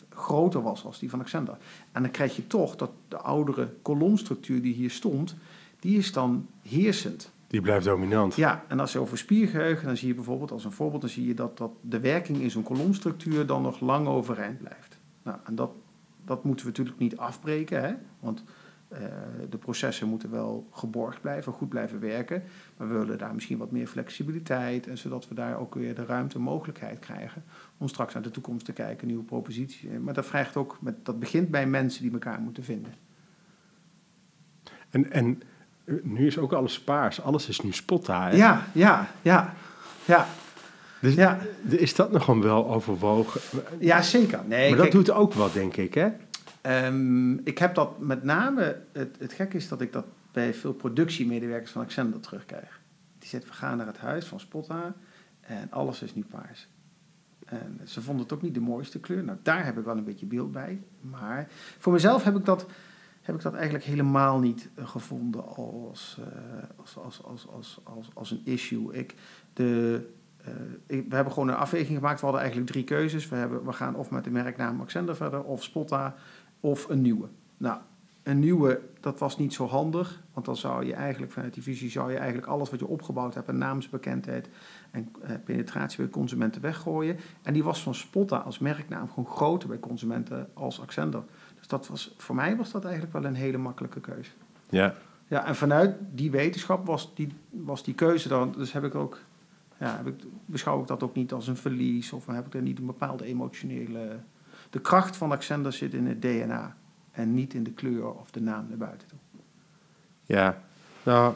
groter 0.08 0.62
was 0.62 0.84
als 0.84 0.98
die 0.98 1.10
van 1.10 1.20
Accender. 1.20 1.56
En 1.92 2.02
dan 2.02 2.10
krijg 2.10 2.36
je 2.36 2.46
toch 2.46 2.76
dat 2.76 2.90
de 3.08 3.16
oudere 3.16 3.68
kolomstructuur 3.82 4.62
die 4.62 4.74
hier 4.74 4.90
stond, 4.90 5.36
die 5.80 5.98
is 5.98 6.12
dan 6.12 6.46
heersend. 6.62 7.30
Die 7.46 7.60
blijft 7.60 7.84
dominant. 7.84 8.34
Ja, 8.34 8.64
en 8.68 8.80
als 8.80 8.92
je 8.92 8.98
over 8.98 9.18
spiergeheugen, 9.18 9.86
dan 9.86 9.96
zie 9.96 10.08
je 10.08 10.14
bijvoorbeeld 10.14 10.50
als 10.50 10.64
een 10.64 10.72
voorbeeld, 10.72 11.00
dan 11.00 11.10
zie 11.10 11.26
je 11.26 11.34
dat, 11.34 11.58
dat 11.58 11.70
de 11.80 12.00
werking 12.00 12.38
in 12.38 12.50
zo'n 12.50 12.62
kolomstructuur 12.62 13.46
dan 13.46 13.62
nog 13.62 13.80
lang 13.80 14.06
overeind 14.06 14.58
blijft. 14.58 14.98
Nou, 15.22 15.38
en 15.44 15.54
dat, 15.54 15.70
dat 16.24 16.44
moeten 16.44 16.64
we 16.64 16.70
natuurlijk 16.70 16.98
niet 16.98 17.16
afbreken, 17.16 17.82
hè? 17.82 17.94
want 18.20 18.44
uh, 18.92 18.98
de 19.50 19.58
processen 19.58 20.08
moeten 20.08 20.30
wel 20.30 20.68
geborgd 20.72 21.20
blijven, 21.20 21.52
goed 21.52 21.68
blijven 21.68 22.00
werken. 22.00 22.42
Maar 22.76 22.88
we 22.88 22.98
willen 22.98 23.18
daar 23.18 23.34
misschien 23.34 23.58
wat 23.58 23.70
meer 23.70 23.86
flexibiliteit. 23.86 24.86
En 24.86 24.98
zodat 24.98 25.28
we 25.28 25.34
daar 25.34 25.58
ook 25.58 25.74
weer 25.74 25.94
de 25.94 26.04
ruimte 26.04 26.34
en 26.34 26.40
mogelijkheid 26.40 26.98
krijgen 26.98 27.44
om 27.78 27.88
straks 27.88 28.14
naar 28.14 28.22
de 28.22 28.30
toekomst 28.30 28.64
te 28.64 28.72
kijken, 28.72 29.06
nieuwe 29.06 29.22
proposities. 29.22 29.90
Maar 30.00 30.14
dat 30.14 30.26
vraagt 30.26 30.56
ook, 30.56 30.78
met, 30.80 31.04
dat 31.04 31.18
begint 31.18 31.50
bij 31.50 31.66
mensen 31.66 32.02
die 32.02 32.12
elkaar 32.12 32.40
moeten 32.40 32.64
vinden. 32.64 32.94
En, 34.90 35.12
en 35.12 35.42
nu 36.02 36.26
is 36.26 36.38
ook 36.38 36.52
alles 36.52 36.80
paars, 36.80 37.22
alles 37.22 37.48
is 37.48 37.60
nu 37.60 37.72
spotta. 37.72 38.28
Hè? 38.28 38.36
Ja, 38.36 38.66
ja, 38.72 39.10
ja, 39.22 39.54
ja. 40.04 40.26
Dus 41.00 41.14
ja. 41.14 41.38
is 41.68 41.94
dat 41.94 42.12
nog 42.12 42.26
wel 42.26 42.70
overwogen? 42.70 43.40
Ja, 43.78 44.02
zeker. 44.02 44.40
Nee, 44.46 44.68
maar 44.68 44.78
dat 44.78 44.92
doet 44.92 45.10
ook 45.10 45.34
wat, 45.34 45.52
denk 45.52 45.76
ik, 45.76 45.94
hè? 45.94 46.08
Um, 46.66 47.38
ik 47.44 47.58
heb 47.58 47.74
dat 47.74 47.98
met 47.98 48.22
name, 48.22 48.82
het, 48.92 49.16
het 49.18 49.32
gekke 49.32 49.56
is 49.56 49.68
dat 49.68 49.80
ik 49.80 49.92
dat 49.92 50.06
bij 50.32 50.54
veel 50.54 50.72
productiemedewerkers 50.72 51.70
van 51.70 51.82
Accender 51.82 52.20
terugkrijg. 52.20 52.80
Die 53.18 53.28
zeggen, 53.28 53.50
we 53.50 53.56
gaan 53.56 53.76
naar 53.76 53.86
het 53.86 53.98
huis 53.98 54.26
van 54.26 54.40
Spotta 54.40 54.94
en 55.40 55.70
alles 55.70 56.02
is 56.02 56.14
nu 56.14 56.24
paars. 56.30 56.68
En 57.46 57.80
ze 57.84 58.02
vonden 58.02 58.22
het 58.22 58.32
ook 58.32 58.42
niet 58.42 58.54
de 58.54 58.60
mooiste 58.60 59.00
kleur. 59.00 59.24
Nou, 59.24 59.38
daar 59.42 59.64
heb 59.64 59.78
ik 59.78 59.84
wel 59.84 59.96
een 59.96 60.04
beetje 60.04 60.26
beeld 60.26 60.52
bij. 60.52 60.82
Maar 61.00 61.46
voor 61.78 61.92
mezelf 61.92 62.24
heb 62.24 62.36
ik 62.36 62.44
dat, 62.44 62.66
heb 63.22 63.34
ik 63.34 63.42
dat 63.42 63.54
eigenlijk 63.54 63.84
helemaal 63.84 64.38
niet 64.38 64.68
gevonden 64.76 65.46
als, 65.46 66.18
uh, 66.20 66.26
als, 66.76 66.96
als, 66.96 67.22
als, 67.22 67.48
als, 67.48 67.80
als, 67.82 68.10
als 68.14 68.30
een 68.30 68.42
issue. 68.44 68.94
Ik, 68.94 69.14
de, 69.52 70.08
ik, 70.86 71.08
we 71.08 71.14
hebben 71.14 71.32
gewoon 71.32 71.48
een 71.48 71.54
afweging 71.54 71.96
gemaakt. 71.96 72.18
We 72.18 72.24
hadden 72.24 72.42
eigenlijk 72.42 72.70
drie 72.70 72.84
keuzes. 72.84 73.28
We, 73.28 73.36
hebben, 73.36 73.64
we 73.64 73.72
gaan 73.72 73.94
of 73.94 74.10
met 74.10 74.24
de 74.24 74.30
merknaam 74.30 74.80
Accender 74.80 75.16
verder, 75.16 75.42
of 75.42 75.62
Spotta, 75.62 76.14
of 76.66 76.88
een 76.88 77.02
nieuwe. 77.02 77.28
Nou, 77.56 77.78
een 78.22 78.38
nieuwe, 78.38 78.80
dat 79.00 79.18
was 79.18 79.38
niet 79.38 79.54
zo 79.54 79.66
handig, 79.66 80.22
want 80.32 80.46
dan 80.46 80.56
zou 80.56 80.84
je 80.84 80.94
eigenlijk 80.94 81.32
vanuit 81.32 81.54
die 81.54 81.62
visie 81.62 81.90
zou 81.90 82.10
je 82.10 82.16
eigenlijk 82.16 82.46
alles 82.46 82.70
wat 82.70 82.78
je 82.78 82.86
opgebouwd 82.86 83.34
hebt, 83.34 83.48
en 83.48 83.58
naamsbekendheid 83.58 84.48
en 84.90 85.12
eh, 85.22 85.30
penetratie 85.44 85.98
bij 85.98 86.08
consumenten 86.08 86.60
weggooien. 86.60 87.16
En 87.42 87.52
die 87.52 87.64
was 87.64 87.82
van 87.82 87.94
Spotta 87.94 88.36
als 88.36 88.58
merknaam 88.58 89.08
gewoon 89.08 89.26
groter 89.26 89.68
bij 89.68 89.78
consumenten 89.78 90.48
als 90.54 90.80
Accender. 90.80 91.22
Dus 91.58 91.68
dat 91.68 91.88
was, 91.88 92.14
voor 92.16 92.34
mij 92.34 92.56
was 92.56 92.70
dat 92.70 92.84
eigenlijk 92.84 93.12
wel 93.12 93.24
een 93.24 93.34
hele 93.34 93.58
makkelijke 93.58 94.00
keuze. 94.00 94.30
Ja. 94.68 94.94
Ja, 95.28 95.46
en 95.46 95.56
vanuit 95.56 95.96
die 96.12 96.30
wetenschap 96.30 96.86
was 96.86 97.14
die, 97.14 97.32
was 97.50 97.82
die 97.82 97.94
keuze 97.94 98.28
dan, 98.28 98.52
dus 98.52 98.72
heb 98.72 98.84
ik 98.84 98.94
ook, 98.94 99.18
ja, 99.78 99.96
heb 99.96 100.06
ik, 100.06 100.24
beschouw 100.46 100.80
ik 100.80 100.86
dat 100.86 101.02
ook 101.02 101.14
niet 101.14 101.32
als 101.32 101.48
een 101.48 101.56
verlies 101.56 102.12
of 102.12 102.26
heb 102.26 102.46
ik 102.46 102.54
er 102.54 102.62
niet 102.62 102.78
een 102.78 102.86
bepaalde 102.86 103.24
emotionele 103.24 104.18
de 104.70 104.80
kracht 104.80 105.16
van 105.16 105.32
Accender 105.32 105.72
zit 105.72 105.94
in 105.94 106.06
het 106.06 106.22
DNA 106.22 106.76
en 107.12 107.34
niet 107.34 107.54
in 107.54 107.64
de 107.64 107.70
kleur 107.72 108.12
of 108.12 108.30
de 108.30 108.40
naam 108.40 108.66
naar 108.68 108.78
buiten 108.78 109.08
toe. 109.08 109.18
Ja, 110.24 110.62
nou, 111.02 111.34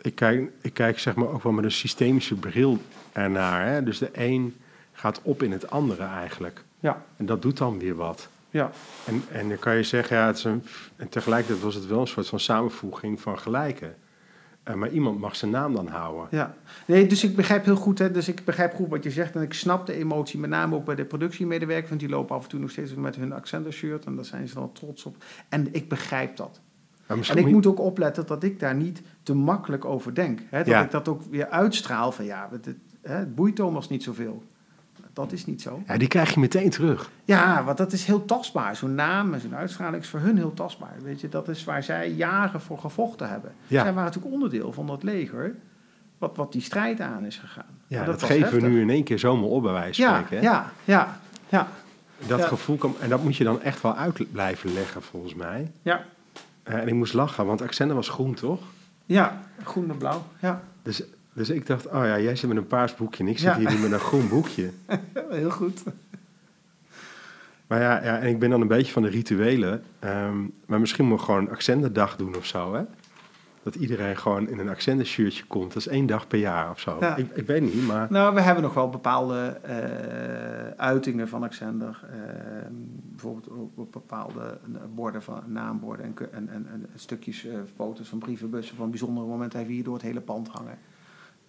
ik 0.00 0.14
kijk, 0.14 0.50
ik 0.60 0.74
kijk 0.74 0.98
zeg 0.98 1.14
maar 1.14 1.28
ook 1.28 1.42
wel 1.42 1.52
met 1.52 1.64
een 1.64 1.70
systemische 1.72 2.34
bril 2.34 2.78
ernaar. 3.12 3.66
Hè? 3.66 3.82
Dus 3.82 3.98
de 3.98 4.10
een 4.12 4.56
gaat 4.92 5.20
op 5.22 5.42
in 5.42 5.52
het 5.52 5.70
andere 5.70 6.04
eigenlijk. 6.04 6.64
Ja, 6.80 7.02
En 7.16 7.26
dat 7.26 7.42
doet 7.42 7.56
dan 7.56 7.78
weer 7.78 7.94
wat. 7.94 8.28
ja, 8.50 8.70
En, 9.04 9.24
en 9.32 9.48
dan 9.48 9.58
kan 9.58 9.76
je 9.76 9.82
zeggen, 9.82 10.16
ja, 10.16 10.26
het 10.26 10.36
is 10.36 10.44
een, 10.44 10.62
en 10.96 11.08
tegelijkertijd 11.08 11.62
was 11.62 11.74
het 11.74 11.86
wel 11.86 12.00
een 12.00 12.06
soort 12.06 12.28
van 12.28 12.40
samenvoeging 12.40 13.20
van 13.20 13.38
gelijken. 13.38 13.96
Eh, 14.70 14.76
maar 14.76 14.90
iemand 14.90 15.18
mag 15.18 15.36
zijn 15.36 15.50
naam 15.50 15.74
dan 15.74 15.86
houden. 15.86 16.26
ja. 16.30 16.54
Nee, 16.86 17.06
dus 17.06 17.24
ik 17.24 17.36
begrijp 17.36 17.64
heel 17.64 17.76
goed, 17.76 17.98
hè, 17.98 18.10
dus 18.10 18.28
ik 18.28 18.44
begrijp 18.44 18.74
goed 18.74 18.88
wat 18.88 19.04
je 19.04 19.10
zegt. 19.10 19.34
En 19.34 19.42
ik 19.42 19.52
snap 19.52 19.86
de 19.86 19.92
emotie, 19.92 20.38
met 20.38 20.50
name 20.50 20.74
ook 20.74 20.84
bij 20.84 20.94
de 20.94 21.04
productiemedewerkers. 21.04 21.88
Want 21.88 22.00
die 22.00 22.08
lopen 22.10 22.36
af 22.36 22.42
en 22.42 22.48
toe 22.48 22.60
nog 22.60 22.70
steeds 22.70 22.94
met 22.94 23.16
hun 23.16 23.32
Accender 23.32 23.72
shirt. 23.72 24.04
En 24.04 24.14
daar 24.16 24.24
zijn 24.24 24.48
ze 24.48 24.54
dan 24.54 24.72
trots 24.72 25.04
op. 25.04 25.16
En 25.48 25.68
ik 25.74 25.88
begrijp 25.88 26.36
dat. 26.36 26.60
En 27.06 27.36
ik 27.36 27.46
moet 27.46 27.66
ook 27.66 27.80
opletten 27.80 28.26
dat 28.26 28.42
ik 28.42 28.60
daar 28.60 28.74
niet 28.74 29.02
te 29.22 29.34
makkelijk 29.34 29.84
over 29.84 30.14
denk. 30.14 30.40
Hè? 30.50 30.58
Dat 30.58 30.66
Ja. 30.66 30.82
ik 30.84 30.90
dat 30.90 31.08
ook 31.08 31.22
weer 31.22 31.48
uitstraal 31.48 32.12
van 32.12 32.24
ja, 32.24 32.48
het, 32.50 32.64
het, 32.64 32.76
het 33.02 33.34
boeit 33.34 33.56
Thomas 33.56 33.88
niet 33.88 34.02
zoveel. 34.02 34.42
Dat 35.12 35.32
is 35.32 35.46
niet 35.46 35.62
zo. 35.62 35.82
ja, 35.86 35.96
die 35.96 36.08
krijg 36.08 36.34
je 36.34 36.40
meteen 36.40 36.70
terug. 36.70 37.10
Ja, 37.24 37.64
want 37.64 37.78
dat 37.78 37.92
is 37.92 38.04
heel 38.04 38.24
tastbaar. 38.24 38.76
Zo'n 38.76 38.94
naam 38.94 39.34
en 39.34 39.40
zo'n 39.40 39.54
uitstraling 39.56 40.02
is 40.02 40.08
voor 40.08 40.20
hun 40.20 40.36
heel 40.36 40.54
tastbaar. 40.54 40.94
Weet 41.02 41.20
je, 41.20 41.28
dat 41.28 41.48
is 41.48 41.64
waar 41.64 41.82
zij 41.82 42.10
jaren 42.10 42.60
voor 42.60 42.78
gevochten 42.78 43.28
hebben. 43.28 43.52
Ja. 43.66 43.82
Zij 43.82 43.92
waren 43.92 44.04
natuurlijk 44.04 44.32
onderdeel 44.34 44.72
van 44.72 44.86
dat 44.86 45.02
leger, 45.02 45.54
wat, 46.18 46.36
wat 46.36 46.52
die 46.52 46.60
strijd 46.62 47.00
aan 47.00 47.24
is 47.24 47.38
gegaan. 47.38 47.64
Ja, 47.86 48.04
dat, 48.04 48.22
geven 48.22 48.40
heftig. 48.42 48.60
we 48.62 48.66
nu 48.68 48.80
in 48.80 48.90
één 48.90 49.04
keer 49.04 49.18
zomaar 49.18 49.48
op 49.48 49.62
bij 49.62 49.72
wijze 49.72 50.02
van 50.02 50.12
Ja, 50.12 50.20
spreken. 50.22 50.46
hè? 50.46 50.52
ja, 50.52 50.72
ja, 50.84 51.20
ja, 51.48 51.68
Dat 52.26 52.38
Ja. 52.38 52.46
gevoel 52.46 52.76
kan, 52.76 52.94
en 53.00 53.08
dat 53.08 53.22
moet 53.22 53.36
je 53.36 53.44
dan 53.44 53.62
echt 53.62 53.80
wel 53.82 53.94
uit 53.96 54.32
blijven 54.32 54.72
leggen, 54.72 55.02
volgens 55.02 55.34
mij. 55.34 55.70
ja, 55.82 56.04
Eh, 56.62 56.74
en 56.74 56.88
ik 56.88 56.94
moest 56.94 57.12
lachen, 57.14 57.46
want 57.46 57.62
Accender 57.62 57.96
was 57.96 58.08
groen, 58.08 58.34
toch? 58.34 58.60
ja. 59.06 59.40
Groen 59.64 59.90
en 59.90 59.96
blauw. 59.96 60.22
Ja, 60.40 60.62
Dus, 60.82 61.02
dus 61.32 61.50
ik 61.50 61.66
dacht, 61.66 61.86
oh 61.86 61.92
ja, 62.04 62.18
jij 62.20 62.36
zit 62.36 62.48
met 62.48 62.58
een 62.58 62.66
paars 62.66 62.94
boekje 62.94 63.24
en 63.24 63.30
ik 63.30 63.38
zit 63.38 63.48
Ja. 63.48 63.56
hier 63.68 63.78
met 63.78 63.92
een 63.92 63.98
groen 63.98 64.28
boekje. 64.28 64.70
heel 65.30 65.50
goed. 65.50 65.82
Maar 67.66 67.80
ja, 67.80 68.04
ja, 68.04 68.18
en 68.18 68.28
ik 68.28 68.38
ben 68.38 68.50
dan 68.50 68.60
een 68.60 68.68
beetje 68.68 68.92
van 68.92 69.02
de 69.02 69.08
rituelen. 69.08 69.82
ehm, 69.98 70.38
maar 70.66 70.80
misschien 70.80 71.04
moet 71.06 71.18
ik 71.18 71.24
gewoon 71.24 71.40
een 71.40 71.50
Accenderdag 71.50 72.16
doen 72.16 72.36
of 72.36 72.46
zo, 72.46 72.74
hè? 72.74 72.82
Dat 73.62 73.74
iedereen 73.74 74.16
gewoon 74.16 74.48
in 74.48 74.58
een 74.58 74.68
Accender 74.68 75.06
shirtje 75.06 75.44
komt. 75.44 75.72
Dat 75.72 75.76
is 75.82 75.88
één 75.88 76.06
dag 76.06 76.26
per 76.26 76.38
jaar 76.38 76.70
of 76.70 76.80
zo. 76.80 76.96
Ja. 77.00 77.16
Ik, 77.16 77.30
ik 77.34 77.46
weet 77.46 77.62
niet, 77.62 77.86
maar... 77.86 78.06
Nou, 78.10 78.34
we 78.34 78.40
hebben 78.40 78.62
nog 78.62 78.74
wel 78.74 78.88
bepaalde 78.90 79.58
eh, 79.62 79.74
uitingen 80.76 81.28
van 81.28 81.42
Accender. 81.42 82.00
Eh, 82.12 82.18
bijvoorbeeld 83.10 83.48
op, 83.48 83.78
op 83.78 83.92
bepaalde 83.92 84.58
borden 84.94 85.22
van 85.22 85.42
naamborden 85.46 86.06
en, 86.06 86.14
en, 86.32 86.48
en, 86.48 86.66
en 86.70 86.86
stukjes 86.94 87.46
eh, 87.46 87.54
foto's 87.76 88.08
van 88.08 88.18
brievenbussen 88.18 88.76
van 88.76 88.90
bijzondere 88.90 89.26
momenten 89.26 89.50
hebben 89.58 89.68
we 89.68 89.74
hier 89.74 89.84
door 89.84 89.94
het 89.94 90.02
hele 90.02 90.20
pand 90.20 90.48
hangen. 90.48 90.78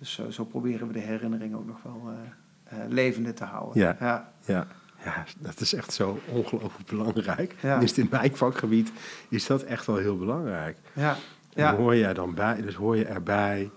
Dus 0.02 0.14
zo, 0.14 0.30
zo 0.30 0.46
proberen 0.46 0.88
we 0.88 0.94
de 0.94 1.00
herinnering 1.00 1.56
ook 1.56 1.66
nog 1.66 1.84
wel 1.84 2.10
eh, 2.10 2.84
eh, 2.84 2.90
levende 2.90 3.34
te 3.34 3.44
houden. 3.44 3.82
Ja. 3.82 3.96
ja. 4.00 4.32
Ja, 4.46 4.68
ja, 5.04 5.26
dat 5.40 5.60
is 5.60 5.74
echt 5.74 5.94
zo 5.94 6.20
ongelooflijk 6.28 6.90
belangrijk. 6.90 7.56
Ja. 7.62 7.80
Dus 7.80 7.98
in 7.98 8.08
mijn 8.12 8.36
vakgebied 8.36 8.92
is 9.30 9.46
dat 9.46 9.64
echt 9.64 9.86
wel 9.86 9.98
heel 9.98 10.18
belangrijk. 10.18 10.78
ja. 10.94 11.16
En 11.54 11.64
ja. 11.64 11.76
hoor 11.76 11.96
je 11.96 12.06
er 12.06 12.14
dan 12.14 12.34
bij, 12.34 12.62
dus 12.62 12.76
hoor 12.76 12.98
je 12.98 13.06
erbij, 13.06 13.70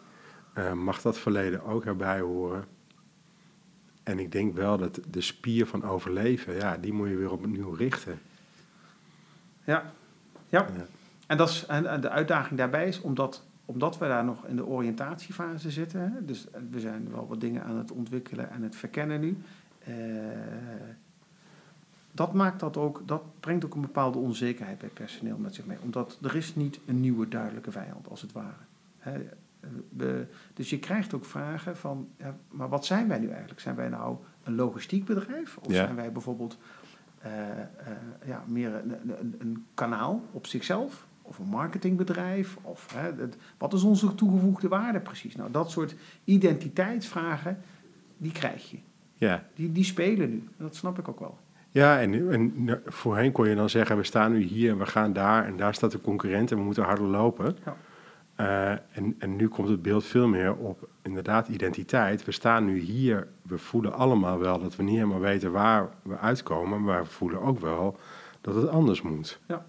eh, 0.53 0.73
mag 0.73 1.03
dat 1.03 1.19
verleden 1.19 1.65
ook 1.65 1.85
erbij 1.85 2.21
horen. 2.21 2.65
En 4.03 4.19
ik 4.19 4.33
denk 4.33 4.55
wel 4.55 4.79
dat 4.79 5.01
de 5.11 5.21
spier 5.21 5.67
van 5.67 5.85
overleven, 5.85 6.55
ja, 6.55 6.77
die 6.77 6.93
moet 6.93 7.09
je 7.09 7.17
weer 7.17 7.33
opnieuw 7.33 7.73
richten. 7.73 8.21
Ja. 9.65 9.93
ja. 10.49 10.67
Ja. 10.77 10.85
En, 11.27 11.37
dat 11.37 11.49
is, 11.49 11.67
en, 11.67 11.87
en 11.87 12.01
de 12.01 12.11
uitdaging 12.11 12.59
daarbij 12.59 12.89
is 12.89 13.01
omdat, 13.01 13.43
omdat 13.65 13.99
we 13.99 14.07
daar 14.07 14.25
nog 14.25 14.47
in 14.47 14.57
de 14.57 14.67
oriëntatiefase 14.67 15.71
zitten. 15.71 16.27
Dus 16.27 16.47
we 16.71 16.81
zijn 16.81 17.11
wel 17.11 17.27
wat 17.27 17.41
dingen 17.41 17.65
aan 17.65 17.77
het 17.77 17.93
ontwikkelen 17.93 18.51
en 18.51 18.63
het 18.63 18.77
verkennen 18.77 19.21
nu. 19.21 19.39
eh, 19.79 19.95
dat 22.13 22.33
maakt 22.33 22.61
dat 22.61 22.77
ook, 22.77 23.03
dat 23.07 23.23
brengt 23.41 23.65
ook 23.65 23.75
een 23.75 23.81
bepaalde 23.81 24.19
onzekerheid 24.19 24.79
bij 24.79 24.89
personeel 24.89 25.37
met 25.37 25.55
zich 25.55 25.67
mee. 25.67 25.77
Omdat 25.83 26.19
er 26.23 26.37
is 26.37 26.55
niet 26.55 26.81
een 26.87 27.01
nieuwe 27.01 27.29
duidelijke 27.29 27.71
vijand, 27.73 28.09
als 28.09 28.21
het 28.23 28.33
ware. 28.33 29.23
We, 29.89 30.27
dus 30.55 30.71
je 30.71 30.79
krijgt 30.79 31.15
ook 31.15 31.25
vragen 31.25 31.77
van, 31.77 32.09
ja, 32.17 32.37
maar 32.49 32.69
wat 32.69 32.87
zijn 32.87 33.09
wij 33.09 33.19
nu 33.19 33.29
eigenlijk? 33.29 33.61
Zijn 33.61 33.75
wij 33.75 33.89
nou 33.89 34.17
een 34.43 34.55
logistiek 34.55 35.05
bedrijf? 35.05 35.57
Of 35.57 35.67
Ja. 35.67 35.73
zijn 35.85 35.95
wij 35.95 36.13
bijvoorbeeld 36.13 36.59
eh, 37.19 37.51
eh, 37.61 37.67
ja, 38.27 38.43
meer 38.47 38.75
een, 38.75 39.19
een, 39.21 39.35
een 39.39 39.65
kanaal 39.75 40.23
op 40.33 40.47
zichzelf? 40.47 41.07
Of 41.27 41.39
een 41.39 41.47
marketingbedrijf? 41.49 42.57
Of, 42.63 42.95
hè, 42.95 43.23
het- 43.23 43.37
wat 43.59 43.73
is 43.73 43.83
onze 43.83 44.15
toegevoegde 44.15 44.69
waarde 44.69 45.01
precies? 45.01 45.37
Nou, 45.37 45.51
dat 45.51 45.71
soort 45.71 45.95
identiteitsvragen, 46.25 47.59
die 48.17 48.33
krijg 48.33 48.71
je. 48.71 48.79
Ja, 49.15 49.45
Die, 49.55 49.73
die 49.73 49.85
spelen 49.85 50.31
nu. 50.31 50.49
Dat 50.57 50.77
snap 50.77 50.99
ik 50.99 51.09
ook 51.09 51.21
wel. 51.21 51.39
ja 51.71 52.01
en, 52.01 52.31
en 52.33 52.81
voorheen 52.87 53.33
kon 53.33 53.49
je 53.49 53.55
dan 53.55 53.71
zeggen, 53.71 53.97
we 53.97 54.03
staan 54.05 54.33
nu 54.33 54.41
hier 54.41 54.71
en 54.71 54.79
we 54.79 54.87
gaan 54.87 55.13
daar 55.13 55.45
en 55.47 55.57
daar 55.57 55.75
staat 55.75 55.91
de 55.93 56.01
concurrent 56.01 56.51
en 56.51 56.57
we 56.57 56.63
moeten 56.63 56.83
harder 56.85 57.07
lopen. 57.07 57.57
Ja. 57.65 57.77
Eh, 58.35 58.71
en, 58.99 59.15
en 59.19 59.37
nu 59.37 59.49
komt 59.49 59.69
het 59.69 59.83
beeld 59.83 60.05
veel 60.05 60.29
meer 60.29 60.55
op 60.57 60.89
inderdaad 61.03 61.49
identiteit. 61.49 62.25
We 62.25 62.33
staan 62.33 62.65
nu 62.65 62.79
hier, 62.79 63.29
we 63.43 63.59
voelen 63.59 63.93
allemaal 63.93 64.39
wel 64.39 64.61
dat 64.61 64.77
we 64.77 64.83
niet 64.83 64.95
helemaal 64.95 65.21
weten 65.21 65.53
waar 65.53 65.89
we 66.03 66.19
uitkomen, 66.19 66.83
maar 66.83 67.03
we 67.03 67.09
voelen 67.11 67.41
ook 67.41 67.61
wel 67.61 67.99
dat 68.41 68.55
het 68.55 68.69
anders 68.69 69.03
moet. 69.03 69.41
Ja. 69.49 69.65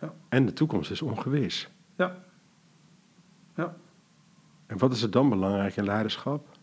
Ja. 0.00 0.14
En 0.28 0.46
de 0.46 0.52
toekomst 0.52 0.90
is 0.90 1.02
ongewis. 1.02 1.68
Ja. 1.96 2.16
Ja. 3.54 3.76
En 4.66 4.78
wat 4.78 4.92
is 4.92 5.02
er 5.02 5.10
dan 5.10 5.28
belangrijk 5.28 5.76
in 5.76 5.84
leiderschap? 5.84 6.56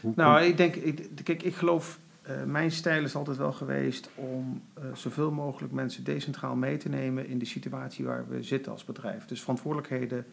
Hoe 0.00 0.12
Nou, 0.16 0.42
ik 0.42 0.56
denk, 0.56 0.74
ik, 0.74 1.10
kijk, 1.24 1.42
ik 1.42 1.54
geloof, 1.54 1.98
eh, 2.22 2.42
mijn 2.44 2.70
stijl 2.70 3.04
is 3.04 3.14
altijd 3.14 3.36
wel 3.36 3.52
geweest 3.52 4.10
om 4.14 4.62
eh, 4.74 4.84
zoveel 4.94 5.30
mogelijk 5.30 5.72
mensen 5.72 6.04
decentraal 6.04 6.56
mee 6.56 6.76
te 6.76 6.88
nemen 6.88 7.26
in 7.26 7.38
de 7.38 7.44
situatie 7.44 8.04
waar 8.04 8.28
we 8.28 8.42
zitten 8.42 8.72
als 8.72 8.84
bedrijf. 8.84 9.24
Dus 9.26 9.40
verantwoordelijkheden 9.40 10.26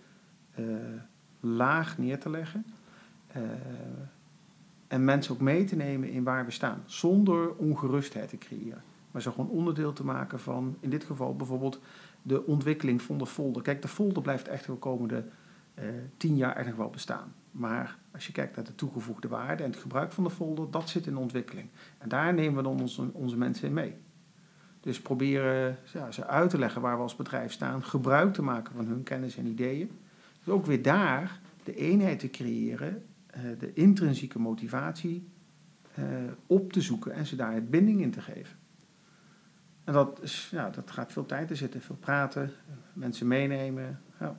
eh, 0.51 0.65
laag 1.39 1.97
neer 1.97 2.19
te 2.19 2.29
leggen. 2.29 2.65
en 4.87 5.05
mensen 5.05 5.33
ook 5.33 5.41
mee 5.41 5.63
te 5.63 5.75
nemen 5.75 6.09
in 6.09 6.23
waar 6.23 6.45
we 6.45 6.51
staan, 6.51 6.83
zonder 6.85 7.55
ongerustheid 7.55 8.29
te 8.29 8.37
creëren. 8.37 8.83
Maar 9.13 9.21
ze 9.21 9.31
gewoon 9.31 9.49
onderdeel 9.49 9.93
te 9.93 10.05
maken 10.05 10.39
van, 10.39 10.77
in 10.79 10.89
dit 10.89 11.03
geval 11.03 11.35
bijvoorbeeld, 11.35 11.79
de 12.21 12.45
ontwikkeling 12.45 13.01
van 13.01 13.17
de 13.17 13.25
folder. 13.25 13.61
Kijk, 13.61 13.81
de 13.81 13.87
folder 13.87 14.21
blijft 14.21 14.47
echt 14.47 14.65
de 14.65 14.73
komende 14.73 15.25
eh, 15.73 15.85
tien 16.17 16.35
jaar 16.35 16.51
eigenlijk 16.51 16.77
wel 16.77 16.89
bestaan. 16.89 17.33
Maar 17.51 17.97
als 18.11 18.27
je 18.27 18.31
kijkt 18.31 18.55
naar 18.55 18.65
de 18.65 18.75
toegevoegde 18.75 19.27
waarde 19.27 19.63
en 19.63 19.69
het 19.69 19.79
gebruik 19.79 20.11
van 20.11 20.23
de 20.23 20.29
folder, 20.29 20.71
dat 20.71 20.89
zit 20.89 21.07
in 21.07 21.17
ontwikkeling. 21.17 21.69
En 21.97 22.09
daar 22.09 22.33
nemen 22.33 22.55
we 22.55 22.63
dan 22.63 22.79
onze, 22.79 23.09
onze 23.11 23.37
mensen 23.37 23.67
in 23.67 23.73
mee. 23.73 23.95
Dus 24.79 25.01
proberen 25.01 25.77
ja, 25.93 26.11
ze 26.11 26.27
uit 26.27 26.49
te 26.49 26.57
leggen 26.57 26.81
waar 26.81 26.95
we 26.95 27.01
als 27.01 27.15
bedrijf 27.15 27.51
staan, 27.51 27.83
gebruik 27.83 28.33
te 28.33 28.41
maken 28.41 28.75
van 28.75 28.85
hun 28.85 29.03
kennis 29.03 29.37
en 29.37 29.47
ideeën. 29.47 29.91
Dus 30.43 30.53
ook 30.53 30.65
weer 30.65 30.81
daar 30.81 31.39
de 31.63 31.75
eenheid 31.75 32.19
te 32.19 32.29
creëren, 32.29 33.05
eh, 33.27 33.41
de 33.59 33.73
intrinsieke 33.73 34.39
motivatie 34.39 35.27
eh, 35.93 36.05
op 36.47 36.73
te 36.73 36.81
zoeken 36.81 37.11
en 37.11 37.25
ze 37.25 37.35
daar 37.35 37.53
het 37.53 37.69
binding 37.69 38.01
in 38.01 38.11
te 38.11 38.21
geven. 38.21 38.57
En 39.83 39.93
dat, 39.93 40.19
is, 40.21 40.49
ja, 40.51 40.69
dat 40.69 40.91
gaat 40.91 41.11
veel 41.11 41.25
tijd 41.25 41.49
in 41.49 41.57
zitten, 41.57 41.81
veel 41.81 41.95
praten, 41.95 42.51
mensen 42.93 43.27
meenemen. 43.27 44.01
Ja. 44.19 44.35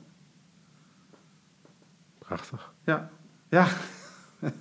Prachtig. 2.17 2.73
Ja, 2.83 3.09
ja. 3.49 3.67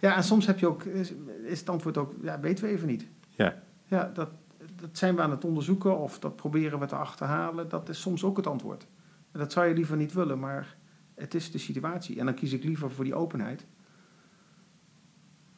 ja, 0.00 0.16
en 0.16 0.24
soms 0.24 0.46
heb 0.46 0.58
je 0.58 0.66
ook, 0.66 0.82
is, 0.84 1.12
is 1.44 1.60
het 1.60 1.68
antwoord 1.68 1.96
ook, 1.96 2.14
ja, 2.22 2.40
weten 2.40 2.64
we 2.64 2.70
even 2.70 2.86
niet. 2.86 3.06
Ja. 3.30 3.62
Ja, 3.84 4.10
dat, 4.14 4.28
dat 4.76 4.98
zijn 4.98 5.16
we 5.16 5.22
aan 5.22 5.30
het 5.30 5.44
onderzoeken 5.44 5.98
of 5.98 6.18
dat 6.18 6.36
proberen 6.36 6.78
we 6.78 6.86
te 6.86 6.96
achterhalen. 6.96 7.68
Dat 7.68 7.88
is 7.88 8.00
soms 8.00 8.24
ook 8.24 8.36
het 8.36 8.46
antwoord. 8.46 8.86
En 9.32 9.38
dat 9.38 9.52
zou 9.52 9.66
je 9.66 9.74
liever 9.74 9.96
niet 9.96 10.12
willen, 10.12 10.38
maar 10.38 10.76
het 11.14 11.34
is 11.34 11.50
de 11.50 11.58
situatie. 11.58 12.18
En 12.18 12.24
dan 12.24 12.34
kies 12.34 12.52
ik 12.52 12.64
liever 12.64 12.90
voor 12.90 13.04
die 13.04 13.14
openheid. 13.14 13.66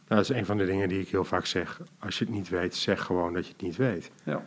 Nou, 0.09 0.23
dat 0.23 0.31
is 0.31 0.37
een 0.37 0.47
van 0.47 0.57
de 0.57 0.65
dingen 0.65 0.89
die 0.89 1.01
ik 1.01 1.09
heel 1.09 1.25
vaak 1.25 1.47
zeg. 1.47 1.81
Als 1.99 2.19
je 2.19 2.25
het 2.25 2.35
niet 2.35 2.49
weet, 2.49 2.75
zeg 2.75 3.03
gewoon 3.03 3.33
dat 3.33 3.47
je 3.47 3.53
het 3.53 3.63
niet 3.63 3.77
weet. 3.77 4.11
Ja, 4.25 4.47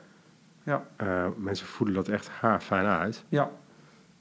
ja, 0.63 0.85
Eh, 0.95 1.27
mensen 1.37 1.67
voelen 1.67 1.95
dat 1.95 2.07
echt 2.07 2.29
haarfijn 2.29 2.85
uit. 2.85 3.25
ja, 3.29 3.51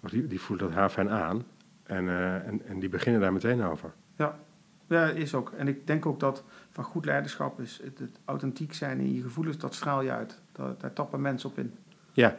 Of 0.02 0.10
die, 0.10 0.26
die 0.26 0.40
voelen 0.40 0.66
dat 0.66 0.74
haarfijn 0.74 1.10
aan. 1.10 1.44
En, 1.82 2.08
eh, 2.08 2.34
en, 2.46 2.66
en 2.66 2.80
die 2.80 2.88
beginnen 2.88 3.20
daar 3.20 3.32
meteen 3.32 3.62
over. 3.62 3.92
ja. 4.16 4.38
Ja, 4.86 5.04
is 5.06 5.34
ook. 5.34 5.50
En 5.56 5.68
ik 5.68 5.86
denk 5.86 6.06
ook 6.06 6.20
dat 6.20 6.44
van 6.70 6.84
goed 6.84 7.04
leiderschap 7.04 7.60
is 7.60 7.80
het, 7.84 7.98
het 7.98 8.18
authentiek 8.24 8.74
zijn 8.74 8.98
in 9.00 9.14
je 9.14 9.22
gevoelens, 9.22 9.58
dat 9.58 9.74
straal 9.74 10.02
je 10.02 10.10
uit. 10.10 10.40
Dat, 10.52 10.80
daar 10.80 10.92
tappen 10.92 11.20
mensen 11.20 11.50
op 11.50 11.58
in. 11.58 11.74
Ja. 12.12 12.36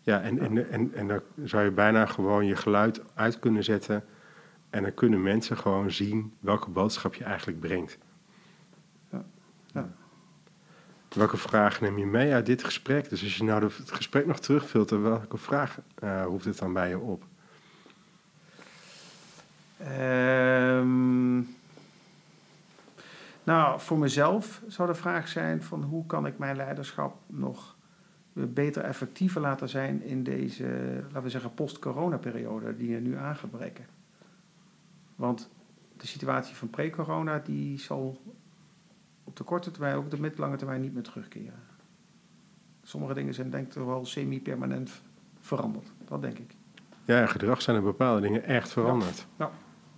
Ja, 0.00 0.20
en, 0.22 0.38
en, 0.38 0.70
en, 0.70 0.94
en 0.94 1.08
dan 1.08 1.20
zou 1.44 1.64
je 1.64 1.70
bijna 1.70 2.06
gewoon 2.06 2.46
je 2.46 2.56
geluid 2.56 3.02
uit 3.14 3.38
kunnen 3.38 3.64
zetten. 3.64 4.04
En 4.70 4.82
dan 4.82 4.94
kunnen 4.94 5.22
mensen 5.22 5.56
gewoon 5.56 5.90
zien 5.90 6.32
welke 6.40 6.70
boodschap 6.70 7.14
je 7.14 7.24
eigenlijk 7.24 7.60
brengt. 7.60 7.98
Ja. 9.10 9.24
Ja. 9.66 9.88
Welke 11.16 11.36
vraag 11.36 11.80
neem 11.80 11.98
je 11.98 12.06
mee 12.06 12.32
uit 12.32 12.46
dit 12.46 12.64
gesprek? 12.64 13.08
Dus 13.08 13.22
als 13.22 13.36
je 13.36 13.44
nou 13.44 13.64
het 13.64 13.92
gesprek 13.92 14.26
nog 14.26 14.40
terugfiltert, 14.40 15.02
welke 15.02 15.36
vraag 15.36 15.78
eh, 15.94 16.22
roept 16.24 16.44
het 16.44 16.58
dan 16.58 16.72
bij 16.72 16.88
je 16.88 16.98
op? 16.98 17.24
Ehm, 19.78 21.42
Nou, 23.44 23.80
voor 23.80 23.98
mezelf 23.98 24.62
zou 24.66 24.88
de 24.88 24.94
vraag 24.94 25.28
zijn 25.28 25.62
van 25.62 25.82
hoe 25.82 26.06
kan 26.06 26.26
ik 26.26 26.38
mijn 26.38 26.56
leiderschap 26.56 27.16
nog 27.26 27.76
beter 28.32 28.82
effectiever 28.82 29.40
laten 29.40 29.68
zijn 29.68 30.02
in 30.02 30.22
deze, 30.22 30.64
laten 31.02 31.22
we 31.22 31.28
zeggen, 31.28 31.54
post-corona-periode 31.54 32.76
die 32.76 32.94
er 32.94 33.00
nu 33.00 33.16
aangebreken. 33.16 33.86
Want 35.16 35.50
de 35.96 36.06
situatie 36.06 36.56
van 36.56 36.70
pre-corona 36.70 37.38
die 37.38 37.78
zal 37.78 38.20
op 39.24 39.36
de 39.36 39.44
korte 39.44 39.70
termijn, 39.70 39.96
ook 39.96 40.04
op 40.04 40.10
de 40.10 40.20
middellange 40.20 40.56
termijn 40.56 40.80
niet 40.80 40.94
meer 40.94 41.02
terugkeren. 41.02 41.62
Sommige 42.82 43.14
dingen 43.14 43.34
zijn 43.34 43.50
denk 43.50 43.66
ik 43.66 43.72
wel 43.82 44.04
semi-permanent 44.06 45.02
veranderd. 45.40 45.92
Dat 46.04 46.22
denk 46.22 46.38
ik. 46.38 46.54
Ja, 47.04 47.26
gedrag 47.26 47.62
zijn 47.62 47.76
er 47.76 47.82
bepaalde 47.82 48.20
dingen 48.20 48.44
echt 48.44 48.72
veranderd. 48.72 49.26
Ja. 49.38 49.50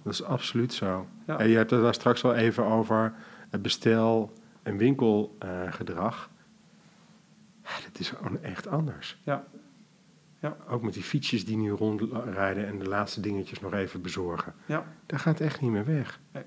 Dat 0.02 0.12
is 0.12 0.22
absoluut 0.22 0.72
zo. 0.72 1.06
Ja. 1.26 1.38
En 1.38 1.48
je 1.48 1.56
hebt 1.56 1.70
het 1.70 1.82
daar 1.82 1.94
straks 1.94 2.24
al 2.24 2.34
even 2.34 2.64
over 2.64 3.14
het 3.50 3.62
bestel- 3.62 4.32
en 4.62 4.76
winkelgedrag. 4.76 6.30
ja, 7.62 7.70
dat 7.90 7.98
is 8.00 8.10
gewoon 8.10 8.42
echt 8.42 8.66
anders. 8.66 9.20
Ja. 9.24 9.44
Ja. 10.38 10.56
Ook 10.68 10.82
met 10.82 10.94
die 10.94 11.02
fietsjes 11.02 11.44
die 11.44 11.56
nu 11.56 11.70
rondrijden 11.70 12.66
en 12.66 12.78
de 12.78 12.88
laatste 12.88 13.20
dingetjes 13.20 13.60
nog 13.60 13.72
even 13.72 14.02
bezorgen. 14.02 14.54
Ja. 14.66 14.84
Dat 15.06 15.20
gaat 15.20 15.40
echt 15.40 15.60
niet 15.60 15.70
meer 15.70 15.84
weg. 15.84 16.20
Nee. 16.32 16.42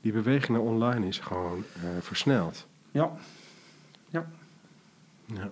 Die 0.00 0.12
beweging 0.12 0.48
naar 0.58 0.66
online 0.66 1.06
is 1.06 1.18
gewoon 1.18 1.64
eh, 1.74 1.82
versneld. 2.00 2.66
Ja. 2.90 3.10
Ja. 4.10 5.50